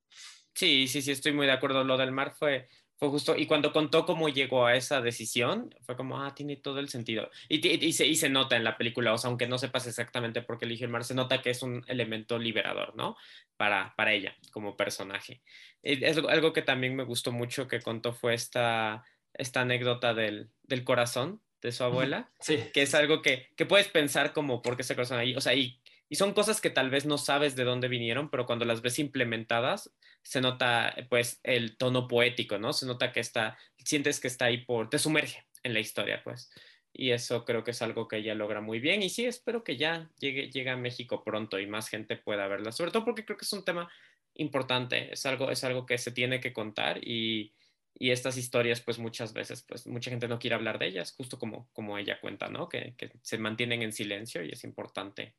Sí, 0.54 0.88
sí, 0.88 1.02
sí, 1.02 1.12
estoy 1.12 1.34
muy 1.34 1.46
de 1.46 1.52
acuerdo. 1.52 1.84
Lo 1.84 1.98
del 1.98 2.14
mar 2.14 2.34
fue, 2.34 2.70
fue 2.98 3.10
justo, 3.10 3.36
y 3.36 3.46
cuando 3.46 3.74
contó 3.74 4.06
cómo 4.06 4.30
llegó 4.30 4.66
a 4.66 4.76
esa 4.76 5.02
decisión, 5.02 5.74
fue 5.82 5.98
como, 5.98 6.22
ah, 6.22 6.34
tiene 6.34 6.56
todo 6.56 6.80
el 6.80 6.88
sentido. 6.88 7.30
Y, 7.50 7.66
y, 7.68 7.86
y, 7.86 7.94
se, 7.94 8.06
y 8.06 8.16
se 8.16 8.30
nota 8.30 8.56
en 8.56 8.64
la 8.64 8.78
película, 8.78 9.14
o 9.14 9.18
sea, 9.18 9.30
aunque 9.30 9.48
no 9.48 9.58
sepas 9.58 9.86
exactamente 9.88 10.42
por 10.42 10.58
qué 10.58 10.66
eligió 10.66 10.86
el 10.86 10.92
mar, 10.92 11.04
se 11.04 11.14
nota 11.14 11.42
que 11.42 11.50
es 11.50 11.62
un 11.62 11.84
elemento 11.88 12.40
liberador, 12.40 12.96
¿no? 12.96 13.18
Para, 13.58 13.94
para 13.98 14.14
ella, 14.14 14.36
como 14.52 14.78
personaje. 14.78 15.42
Es 15.82 16.18
algo 16.18 16.54
que 16.54 16.62
también 16.62 16.96
me 16.96 17.04
gustó 17.04 17.32
mucho 17.32 17.68
que 17.68 17.82
contó 17.82 18.14
fue 18.14 18.34
esta, 18.34 19.04
esta 19.34 19.62
anécdota 19.62 20.14
del, 20.14 20.50
del 20.64 20.84
corazón 20.84 21.42
de 21.62 21.72
su 21.72 21.84
abuela, 21.84 22.32
sí. 22.40 22.60
que 22.74 22.84
es 22.84 22.96
algo 22.96 23.22
que, 23.22 23.50
que 23.58 23.66
puedes 23.66 23.88
pensar 23.88 24.34
como, 24.34 24.62
¿por 24.62 24.76
qué 24.76 24.84
ese 24.84 24.96
corazón 24.96 25.20
ahí? 25.20 25.36
O 25.36 25.42
sea, 25.42 25.54
y 25.54 25.82
y 26.08 26.16
son 26.16 26.34
cosas 26.34 26.62
que 26.62 26.70
tal 26.70 26.90
vez 26.90 27.06
no 27.06 27.18
sabes 27.18 27.56
de 27.56 27.64
dónde 27.64 27.88
vinieron, 27.88 28.30
pero 28.30 28.46
cuando 28.46 28.66
las 28.66 28.82
ves 28.82 29.00
implementadas, 29.00 29.92
se 30.22 30.42
nota 30.42 30.96
pues 31.10 31.40
el 31.44 31.78
tono 31.78 32.08
poético, 32.08 32.58
¿no? 32.60 32.74
Se 32.74 32.86
nota 32.86 33.12
que 33.12 33.20
está, 33.20 33.58
sientes 33.78 34.20
que 34.20 34.28
está 34.28 34.46
ahí 34.46 34.66
por, 34.66 34.90
te 34.90 35.00
sumerge 35.00 35.46
en 35.64 35.74
la 35.74 35.80
historia, 35.80 36.22
pues. 36.24 36.52
Y 36.94 37.12
eso 37.12 37.44
creo 37.44 37.64
que 37.64 37.72
es 37.72 37.82
algo 37.82 38.08
que 38.08 38.18
ella 38.18 38.36
logra 38.36 38.62
muy 38.62 38.80
bien. 38.80 39.04
Y 39.04 39.10
sí, 39.10 39.26
espero 39.26 39.64
que 39.64 39.78
ya 39.78 40.10
llegue, 40.20 40.50
llegue 40.50 40.70
a 40.70 40.78
México 40.78 41.24
pronto 41.24 41.60
y 41.60 41.68
más 41.68 41.90
gente 41.90 42.16
pueda 42.16 42.48
verla. 42.48 42.72
Sobre 42.72 42.92
todo 42.92 43.04
porque 43.04 43.26
creo 43.26 43.38
que 43.38 43.46
es 43.46 43.54
un 43.54 43.66
tema 43.66 43.90
importante, 44.36 45.12
es 45.12 45.26
algo, 45.26 45.52
es 45.52 45.64
algo 45.64 45.86
que 45.86 45.98
se 45.98 46.12
tiene 46.12 46.40
que 46.40 46.54
contar 46.54 47.00
y, 47.04 47.54
y 47.98 48.12
estas 48.12 48.38
historias, 48.38 48.82
pues 48.82 49.00
muchas 49.00 49.34
veces, 49.34 49.64
pues 49.64 49.88
mucha 49.88 50.12
gente 50.12 50.28
no 50.28 50.40
quiere 50.40 50.56
hablar 50.56 50.80
de 50.80 50.88
ellas, 50.88 51.14
justo 51.14 51.40
como, 51.40 51.70
como 51.74 51.98
ella 51.98 52.20
cuenta, 52.22 52.48
¿no? 52.48 52.70
Que, 52.70 52.94
que 52.98 53.12
se 53.22 53.38
mantienen 53.38 53.82
en 53.82 53.94
silencio 53.94 54.44
y 54.44 54.52
es 54.52 54.64
importante 54.64 55.34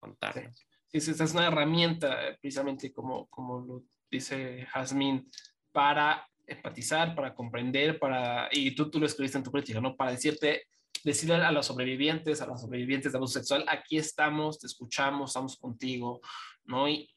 contarnos. 0.00 0.66
Sí, 0.88 0.98
esta 0.98 1.24
es 1.24 1.34
una 1.34 1.46
herramienta, 1.46 2.28
eh, 2.28 2.38
precisamente 2.40 2.92
como, 2.92 3.26
como 3.28 3.60
lo 3.60 3.84
dice 4.10 4.66
Jazmín, 4.72 5.30
para 5.70 6.26
empatizar, 6.46 7.14
para 7.14 7.32
comprender, 7.34 7.98
para, 7.98 8.48
y 8.50 8.74
tú, 8.74 8.90
tú 8.90 8.98
lo 8.98 9.06
escribiste 9.06 9.38
en 9.38 9.44
tu 9.44 9.52
crítica, 9.52 9.80
¿no? 9.80 9.96
Para 9.96 10.10
decirte, 10.10 10.66
decirle 11.04 11.36
a 11.36 11.52
los 11.52 11.66
sobrevivientes, 11.66 12.40
a 12.40 12.46
los 12.46 12.60
sobrevivientes 12.60 13.12
de 13.12 13.18
abuso 13.18 13.38
sexual, 13.38 13.64
aquí 13.68 13.98
estamos, 13.98 14.58
te 14.58 14.66
escuchamos, 14.66 15.30
estamos 15.30 15.56
contigo, 15.56 16.20
¿no? 16.64 16.88
Y, 16.88 17.08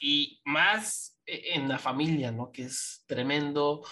y 0.00 0.40
más 0.44 1.18
e, 1.26 1.54
en 1.54 1.68
la 1.68 1.78
familia, 1.78 2.30
¿no? 2.30 2.52
Que 2.52 2.62
es 2.62 3.02
tremendo 3.06 3.84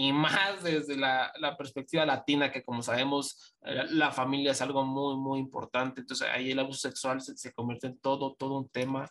y 0.00 0.14
más 0.14 0.62
desde 0.62 0.96
la, 0.96 1.30
la, 1.40 1.58
perspectiva 1.58 2.06
latina, 2.06 2.50
que 2.50 2.62
como 2.62 2.82
sabemos, 2.82 3.54
la, 3.60 3.84
la, 3.84 4.10
familia 4.10 4.52
es 4.52 4.62
algo 4.62 4.82
muy, 4.82 5.14
muy 5.18 5.38
importante. 5.38 6.00
Entonces 6.00 6.26
ahí 6.26 6.52
el 6.52 6.58
abuso 6.58 6.88
sexual 6.88 7.20
se, 7.20 7.36
se 7.36 7.52
convierte 7.52 7.88
en 7.88 7.98
todo, 7.98 8.34
todo 8.34 8.56
un 8.56 8.70
tema. 8.70 9.10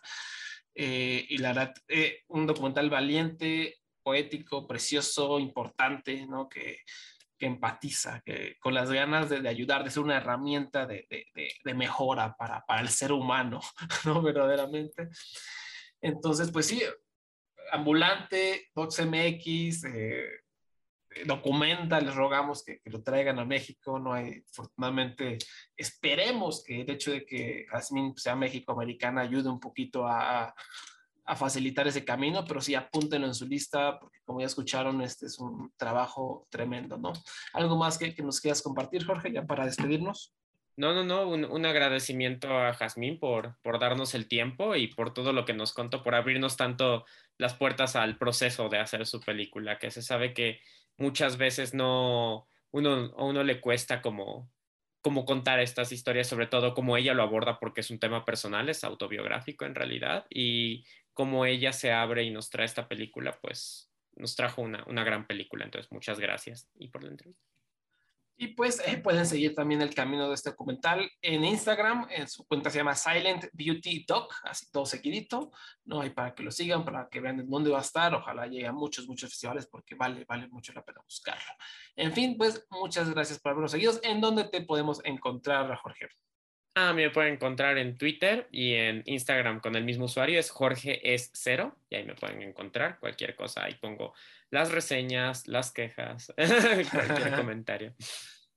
Eh, 0.74 1.26
y 1.28 1.38
la 1.38 1.52
verdad, 1.52 1.74
eh, 1.86 2.24
un 2.26 2.44
documental 2.44 2.90
valiente, 2.90 3.78
poético, 4.02 4.66
precioso, 4.66 5.38
importante, 5.38 6.26
¿no? 6.26 6.48
Que, 6.48 6.78
que 7.38 7.46
empatiza, 7.46 8.20
que 8.26 8.56
con 8.58 8.74
las 8.74 8.90
ganas 8.90 9.30
de, 9.30 9.42
de, 9.42 9.48
ayudar, 9.48 9.84
de 9.84 9.90
ser 9.90 10.02
una 10.02 10.16
herramienta 10.16 10.86
de, 10.86 11.06
de, 11.08 11.52
de 11.64 11.74
mejora 11.74 12.34
para, 12.36 12.66
para, 12.66 12.80
el 12.80 12.88
ser 12.88 13.12
humano, 13.12 13.60
¿no? 14.04 14.22
Verdaderamente. 14.22 15.08
Entonces, 16.00 16.50
pues 16.50 16.66
sí, 16.66 16.82
ambulante, 17.70 18.70
DocsMX, 18.74 19.84
eh, 19.84 20.40
documenta, 21.26 22.00
les 22.00 22.14
rogamos 22.14 22.64
que, 22.64 22.80
que, 22.80 22.90
lo 22.90 23.02
traigan 23.02 23.38
a 23.38 23.44
México, 23.44 23.98
no 23.98 24.12
hay, 24.12 24.44
afortunadamente, 24.50 25.38
esperemos 25.76 26.62
que 26.64 26.82
el 26.82 26.90
hecho 26.90 27.10
de 27.10 27.24
que 27.26 27.66
Jasmine 27.68 28.14
sea 28.16 28.36
México-americana 28.36 29.22
ayude 29.22 29.48
un 29.48 29.60
poquito 29.60 30.06
a, 30.06 30.54
a, 31.24 31.36
facilitar 31.36 31.86
ese 31.88 32.04
camino, 32.04 32.44
pero 32.44 32.60
sí 32.60 32.74
apúntenlo 32.74 33.26
en 33.26 33.34
su 33.34 33.46
lista, 33.46 33.98
porque 33.98 34.20
como 34.24 34.40
ya 34.40 34.46
escucharon, 34.46 35.00
este 35.02 35.26
es 35.26 35.38
un 35.38 35.72
trabajo 35.76 36.46
tremendo, 36.50 36.96
¿no? 36.96 37.12
¿Algo 37.52 37.76
más 37.76 37.98
que, 37.98 38.14
que 38.14 38.22
nos 38.22 38.40
quieras 38.40 38.62
compartir, 38.62 39.04
Jorge, 39.04 39.32
ya 39.32 39.44
para 39.44 39.64
despedirnos? 39.64 40.34
No, 40.76 40.94
no, 40.94 41.04
no, 41.04 41.28
un, 41.28 41.44
un 41.44 41.66
agradecimiento 41.66 42.56
a 42.56 42.72
Jazmín 42.72 43.18
por, 43.18 43.58
por 43.62 43.78
darnos 43.78 44.14
el 44.14 44.28
tiempo 44.28 44.76
y 44.76 44.86
por 44.86 45.12
todo 45.12 45.32
lo 45.32 45.44
que 45.44 45.52
nos 45.52 45.72
contó, 45.72 46.02
por 46.02 46.14
abrirnos 46.14 46.56
tanto 46.56 47.04
las 47.36 47.54
puertas 47.54 47.96
al 47.96 48.16
proceso 48.16 48.68
de 48.68 48.78
hacer 48.78 49.04
su 49.06 49.20
película, 49.20 49.78
que 49.78 49.90
se 49.90 50.02
sabe 50.02 50.32
que 50.32 50.60
muchas 51.00 51.36
veces 51.38 51.74
no, 51.74 52.46
uno, 52.70 53.12
a 53.16 53.24
uno 53.24 53.42
le 53.42 53.60
cuesta 53.60 54.00
como, 54.02 54.52
como 55.00 55.24
contar 55.24 55.58
estas 55.58 55.90
historias, 55.90 56.28
sobre 56.28 56.46
todo 56.46 56.74
como 56.74 56.96
ella 56.96 57.14
lo 57.14 57.22
aborda 57.22 57.58
porque 57.58 57.80
es 57.80 57.90
un 57.90 57.98
tema 57.98 58.24
personal, 58.24 58.68
es 58.68 58.84
autobiográfico 58.84 59.64
en 59.64 59.74
realidad, 59.74 60.26
y 60.30 60.84
como 61.14 61.46
ella 61.46 61.72
se 61.72 61.90
abre 61.90 62.22
y 62.22 62.30
nos 62.30 62.50
trae 62.50 62.66
esta 62.66 62.86
película, 62.86 63.38
pues 63.40 63.90
nos 64.14 64.36
trajo 64.36 64.62
una, 64.62 64.84
una 64.86 65.02
gran 65.02 65.26
película. 65.26 65.64
Entonces, 65.64 65.90
muchas 65.90 66.20
gracias 66.20 66.68
y 66.78 66.88
por 66.88 67.02
la 67.02 67.10
entrevista. 67.10 67.49
Y 68.42 68.54
pues 68.54 68.80
eh, 68.86 68.96
pueden 68.96 69.26
seguir 69.26 69.54
también 69.54 69.82
el 69.82 69.94
camino 69.94 70.26
de 70.26 70.34
este 70.34 70.48
documental 70.48 71.06
en 71.20 71.44
Instagram, 71.44 72.06
en 72.08 72.26
su 72.26 72.46
cuenta 72.46 72.70
se 72.70 72.78
llama 72.78 72.94
Silent 72.94 73.44
Beauty 73.52 74.06
Doc, 74.08 74.32
así 74.44 74.64
todo 74.70 74.86
seguidito, 74.86 75.50
¿no? 75.84 76.02
Y 76.06 76.08
para 76.08 76.34
que 76.34 76.42
lo 76.42 76.50
sigan, 76.50 76.82
para 76.82 77.06
que 77.10 77.20
vean 77.20 77.40
en 77.40 77.50
dónde 77.50 77.68
va 77.68 77.80
a 77.80 77.82
estar, 77.82 78.14
ojalá 78.14 78.46
llegue 78.46 78.66
a 78.66 78.72
muchos, 78.72 79.06
muchos 79.06 79.28
festivales 79.28 79.66
porque 79.66 79.94
vale, 79.94 80.24
vale 80.26 80.48
mucho 80.48 80.72
la 80.72 80.82
pena 80.82 81.02
buscarlo. 81.04 81.52
En 81.94 82.14
fin, 82.14 82.38
pues 82.38 82.66
muchas 82.70 83.10
gracias 83.10 83.38
por 83.38 83.52
habernos 83.52 83.72
seguido. 83.72 83.92
¿En 84.02 84.22
dónde 84.22 84.44
te 84.44 84.62
podemos 84.62 85.04
encontrar, 85.04 85.76
Jorge? 85.76 86.08
Ah, 86.74 86.92
me 86.92 87.10
pueden 87.10 87.34
encontrar 87.34 87.78
en 87.78 87.98
Twitter 87.98 88.46
y 88.52 88.74
en 88.74 89.02
Instagram 89.06 89.60
con 89.60 89.74
el 89.74 89.84
mismo 89.84 90.04
usuario, 90.04 90.38
es 90.38 90.50
Jorge 90.50 91.14
es 91.14 91.30
cero, 91.34 91.76
y 91.88 91.96
ahí 91.96 92.04
me 92.04 92.14
pueden 92.14 92.42
encontrar 92.42 92.98
cualquier 93.00 93.34
cosa. 93.34 93.64
Ahí 93.64 93.74
pongo 93.74 94.14
las 94.50 94.70
reseñas, 94.70 95.48
las 95.48 95.72
quejas, 95.72 96.32
cualquier 96.92 97.32
comentario. 97.36 97.94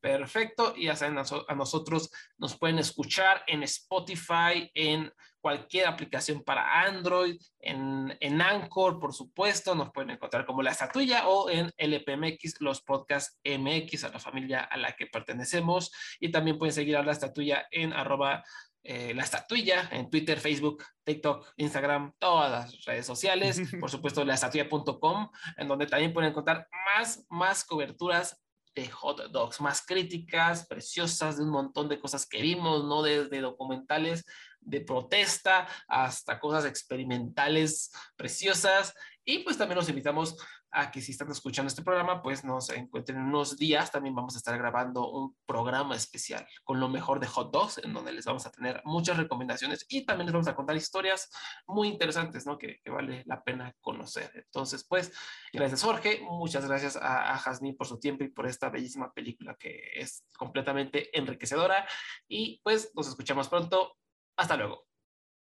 Perfecto, 0.03 0.73
y 0.75 0.87
ya 0.87 0.97
saben, 0.97 1.17
a 1.17 1.55
nosotros 1.55 2.11
nos 2.37 2.57
pueden 2.57 2.77
escuchar 2.77 3.41
en 3.47 3.63
Spotify, 3.63 4.69
en 4.73 5.09
cualquier 5.39 5.87
aplicación 5.87 6.43
para 6.43 6.81
Android, 6.81 7.39
en, 7.61 8.13
en 8.19 8.41
Anchor, 8.41 8.99
por 8.99 9.13
supuesto, 9.13 9.73
nos 9.75 9.93
pueden 9.93 10.09
encontrar 10.09 10.45
como 10.45 10.61
La 10.61 10.71
Estatuilla 10.71 11.29
o 11.29 11.49
en 11.49 11.71
LPMX, 11.77 12.59
los 12.59 12.81
podcasts 12.81 13.39
MX, 13.45 14.03
a 14.03 14.09
la 14.09 14.19
familia 14.19 14.59
a 14.65 14.75
la 14.75 14.91
que 14.91 15.05
pertenecemos, 15.05 15.89
y 16.19 16.31
también 16.31 16.57
pueden 16.57 16.73
seguir 16.73 16.97
a 16.97 17.03
La 17.03 17.13
Estatuilla 17.13 17.65
en 17.71 17.93
arroba 17.93 18.43
eh, 18.83 19.13
La 19.13 19.23
Estatuilla 19.23 19.87
en 19.93 20.09
Twitter, 20.09 20.37
Facebook, 20.37 20.83
TikTok, 21.05 21.53
Instagram, 21.55 22.11
todas 22.19 22.51
las 22.51 22.83
redes 22.83 23.05
sociales, 23.05 23.61
por 23.79 23.89
supuesto, 23.89 24.25
laestatuilla.com, 24.25 25.29
en 25.55 25.67
donde 25.69 25.87
también 25.87 26.11
pueden 26.11 26.31
encontrar 26.31 26.67
más, 26.93 27.25
más 27.29 27.63
coberturas 27.63 28.42
de 28.75 28.87
hot 28.89 29.31
dogs, 29.31 29.61
más 29.61 29.85
críticas 29.85 30.65
preciosas 30.67 31.37
de 31.37 31.43
un 31.43 31.49
montón 31.49 31.89
de 31.89 31.99
cosas 31.99 32.25
que 32.25 32.41
vimos, 32.41 32.83
¿no? 32.85 33.01
Desde 33.03 33.41
documentales 33.41 34.25
de 34.59 34.81
protesta 34.81 35.67
hasta 35.87 36.39
cosas 36.39 36.65
experimentales 36.65 37.91
preciosas. 38.15 38.93
Y 39.25 39.39
pues 39.39 39.57
también 39.57 39.77
los 39.77 39.89
invitamos 39.89 40.37
a 40.73 40.91
que 40.91 41.01
si 41.01 41.11
están 41.11 41.31
escuchando 41.31 41.67
este 41.67 41.83
programa, 41.83 42.21
pues 42.21 42.43
nos 42.43 42.69
encuentren 42.69 43.19
en 43.19 43.25
unos 43.25 43.57
días. 43.57 43.91
También 43.91 44.15
vamos 44.15 44.35
a 44.35 44.39
estar 44.39 44.57
grabando 44.57 45.07
un 45.09 45.35
programa 45.45 45.95
especial 45.95 46.47
con 46.63 46.79
lo 46.79 46.89
mejor 46.89 47.19
de 47.19 47.27
hot 47.27 47.51
dogs, 47.51 47.77
en 47.77 47.93
donde 47.93 48.11
les 48.11 48.25
vamos 48.25 48.45
a 48.45 48.51
tener 48.51 48.81
muchas 48.83 49.17
recomendaciones 49.17 49.85
y 49.87 50.05
también 50.05 50.25
les 50.25 50.33
vamos 50.33 50.47
a 50.47 50.55
contar 50.55 50.75
historias 50.75 51.29
muy 51.67 51.87
interesantes, 51.87 52.45
¿no? 52.45 52.57
Que, 52.57 52.81
que 52.83 52.89
vale 52.89 53.23
la 53.25 53.43
pena 53.43 53.75
conocer. 53.81 54.31
Entonces, 54.35 54.83
pues, 54.83 55.13
gracias 55.53 55.83
Jorge, 55.83 56.21
muchas 56.23 56.65
gracias 56.67 56.95
a, 56.95 57.33
a 57.33 57.37
Jasmine 57.37 57.75
por 57.75 57.87
su 57.87 57.99
tiempo 57.99 58.23
y 58.23 58.29
por 58.29 58.47
esta 58.47 58.69
bellísima 58.69 59.13
película 59.13 59.55
que 59.59 59.91
es 59.95 60.25
completamente 60.37 61.15
enriquecedora. 61.17 61.87
Y 62.27 62.61
pues 62.63 62.91
nos 62.95 63.07
escuchamos 63.07 63.47
pronto. 63.47 63.97
Hasta 64.35 64.57
luego. 64.57 64.92